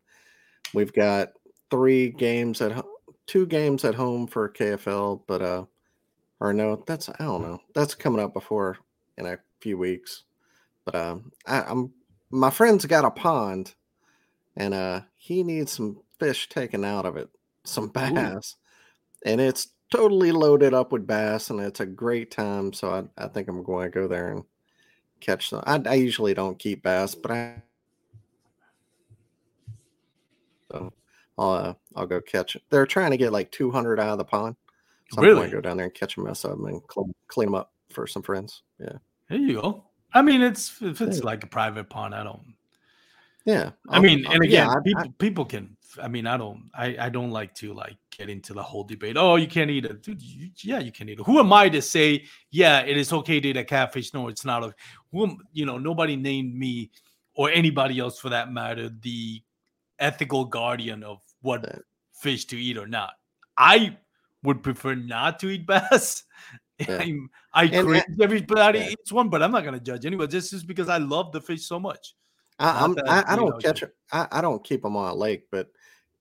[0.73, 1.33] we've got
[1.69, 2.85] three games at home,
[3.27, 5.65] two games at home for KFL, but uh,
[6.39, 7.59] or no, that's I don't know.
[7.75, 8.77] That's coming up before
[9.17, 10.23] in a few weeks,
[10.83, 11.93] but um, I, I'm
[12.31, 13.75] my friend's got a pond,
[14.55, 17.29] and uh, he needs some fish taken out of it,
[17.65, 18.55] some bass,
[19.25, 22.73] and it's totally loaded up with bass, and it's a great time.
[22.73, 24.43] So I, I think I'm going to go there and
[25.21, 25.63] catch them.
[25.67, 27.63] I, I usually don't keep bass, but I
[30.71, 30.93] so
[31.37, 32.63] I'll uh, I'll go catch it.
[32.69, 34.55] They're trying to get like 200 out of the pond.
[35.11, 35.35] So I'm Really?
[35.35, 37.55] going to go down there and catch a mess of them and clean, clean them
[37.55, 38.63] up for some friends.
[38.79, 38.97] Yeah,
[39.29, 39.85] There you go.
[40.13, 41.25] I mean, it's if it's Yeah.
[41.25, 42.54] like a private pond, I don't.
[43.45, 43.71] Yeah.
[43.89, 45.77] I mean, I'll- and again, yeah, people I- people can.
[46.01, 46.69] I mean, I don't.
[46.77, 49.15] I I don't like to like get into the whole debate.
[49.17, 50.21] Oh, you can't eat it, dude.
[50.21, 51.25] You, yeah, you can eat it.
[51.25, 52.25] Who am I to say?
[52.51, 54.13] Yeah, it is okay to eat a catfish.
[54.13, 54.63] No, it's not.
[54.63, 54.73] A,
[55.11, 55.77] who am, you know?
[55.77, 56.91] Nobody named me
[57.33, 59.41] or anybody else for that matter the
[59.99, 61.79] ethical guardian of what Yeah.
[62.13, 63.11] fish to eat or not.
[63.57, 63.97] I
[64.43, 66.23] would prefer not to eat bass.
[66.77, 66.97] Yeah.
[66.97, 68.89] I'm- I And- cringe everybody yeah.
[68.89, 70.29] eats one, but I'm not gonna judge anybody.
[70.29, 72.13] Just is because I love the fish so much.
[72.59, 75.15] I, I'm, that, I, I don't know, catch I, I don't keep them on a
[75.15, 75.69] lake, but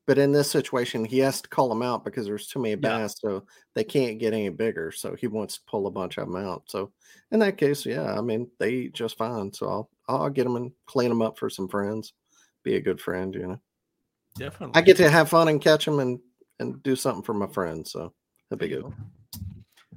[0.07, 3.15] but in this situation, he has to call them out because there's too many bass,
[3.19, 4.93] so they can't get any bigger.
[4.93, 6.65] So he wants to pull a bunch of them out.
[6.67, 6.93] So
[7.31, 9.53] in that case, yeah, I mean they eat just fine.
[9.53, 12.13] So I'll I'll get them and clean them up for some friends.
[12.65, 13.61] Be a good friend, you know.
[14.37, 14.73] Definitely.
[14.75, 16.19] I get to have fun and catch them and
[16.61, 17.93] and do something for my friends.
[17.93, 18.13] So
[18.51, 18.93] that'd be good.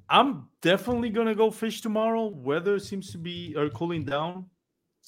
[0.10, 2.28] I'm definitely gonna go fish tomorrow.
[2.28, 4.46] Weather seems to be uh, cooling down,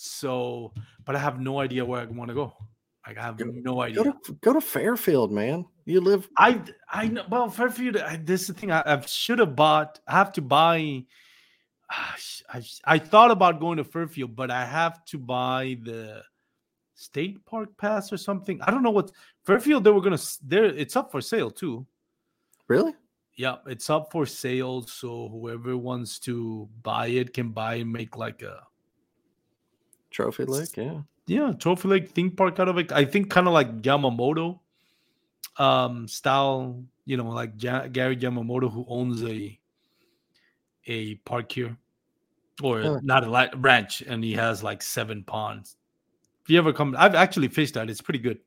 [0.01, 0.71] so
[1.05, 2.53] but I have no idea where I want to go.
[3.05, 4.03] Like I have Go- no Go idea.
[4.25, 5.65] to go to Fairfield, man.
[5.85, 7.23] You live I I know.
[7.29, 7.97] Well, Fairfield.
[7.97, 8.71] I, this is the thing.
[8.71, 9.99] I, I should have bought.
[10.07, 11.03] I have to buy.
[11.91, 12.15] Ah,
[12.53, 16.21] I I thought about going to Fairfield, but I have to buy the
[16.93, 18.61] state park pass or something.
[18.61, 19.11] I don't know what
[19.45, 19.83] Fairfield.
[19.83, 20.19] They were gonna.
[20.43, 21.85] There, it's up for sale too.
[22.67, 22.93] really?
[23.35, 24.83] Yeah, it's up for sale.
[24.83, 28.61] So whoever wants to buy it can buy and make like a
[30.11, 31.01] Trophy Lake, yeah.
[31.27, 32.91] yeah trophy lake theme park out of it.
[32.91, 34.59] I think kind of like Yamamoto
[35.57, 36.83] um style.
[37.05, 39.57] You know, like Ja- Gary Yamamoto who owns a
[40.87, 41.77] a park here,
[42.61, 42.99] or Oh.
[43.03, 45.75] not a li- ranch, and he has like seven ponds.
[46.43, 47.89] If you ever come, I've actually fished that.
[47.89, 48.39] It's pretty good.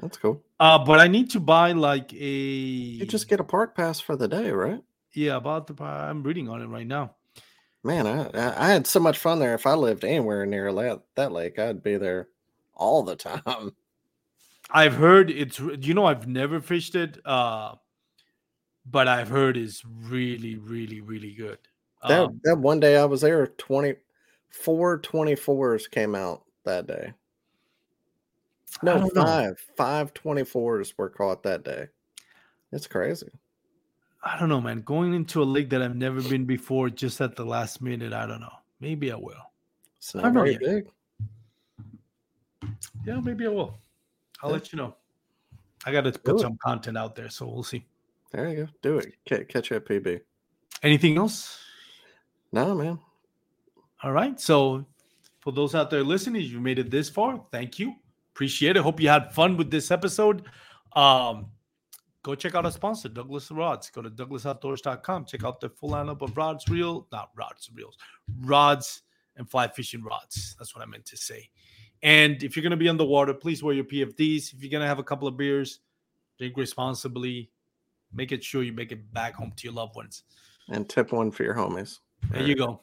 [0.00, 0.42] That's cool.
[0.58, 2.16] Uh, but I need to buy like a.
[2.16, 4.82] You just get a park pass for the day, right?
[5.12, 5.84] yeah about the.
[5.84, 7.14] I'm reading on it right now.
[7.84, 9.54] Man, I, I had so much fun there.
[9.54, 12.28] If I lived anywhere near that, that lake, I'd be there
[12.74, 13.72] all the time.
[14.70, 17.74] I've heard it's you know I've never fished it uh
[18.86, 21.58] but I've heard it's really really really good.
[22.08, 27.12] That Um, that one day I was there, 24 24s came out that day.
[28.82, 29.24] No, don't know.
[29.24, 29.58] five.
[29.76, 31.88] Five 24s were caught that day.
[32.72, 33.30] It's crazy.
[34.26, 37.36] I don't know man going into a league that I've never been before just at
[37.36, 38.52] the last minute I don't know.
[38.80, 39.34] Maybe I will.
[39.98, 40.86] It's not very big.
[43.06, 43.78] Yeah, maybe I will.
[44.42, 44.54] I'll Yeah.
[44.54, 44.96] let you know.
[45.84, 46.40] I got to put it.
[46.40, 47.84] some content out there so we'll see.
[48.30, 48.68] There you go.
[48.82, 49.14] Do it.
[49.28, 50.20] Ca- Catch you at PB.
[50.82, 51.60] Anything else?
[52.52, 52.98] No, man.
[54.02, 54.40] All right.
[54.40, 54.84] So,
[55.40, 57.44] for those out there listening, you made it this far.
[57.52, 57.94] Thank you.
[58.34, 58.82] Appreciate it.
[58.82, 60.44] Hope you had fun with this episode.
[60.94, 61.46] Um,
[62.24, 63.90] go check out our sponsor, Douglas Rods.
[63.90, 65.26] Go to douglasoutdoors.com.
[65.26, 67.96] Check out the full lineup of rods, reel, not rods, reels,
[68.40, 69.02] rods
[69.36, 70.56] and fly fishing rods.
[70.58, 71.50] That's what I meant to say.
[72.02, 74.52] And if you're going to be on the water, please wear your PFDs.
[74.52, 75.80] If you're going to have a couple of beers,
[76.38, 77.50] drink responsibly.
[78.12, 80.22] Make it sure you make it back home to your loved ones.
[80.68, 82.00] And tip one for your homies.
[82.30, 82.80] There you go.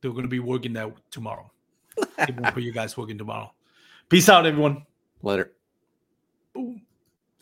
[0.00, 1.50] They're going to be working that tomorrow.
[2.24, 3.52] Tip one for you guys working tomorrow.
[4.08, 4.84] Peace out, everyone.
[5.22, 5.52] Later.
[6.54, 6.85] Boom.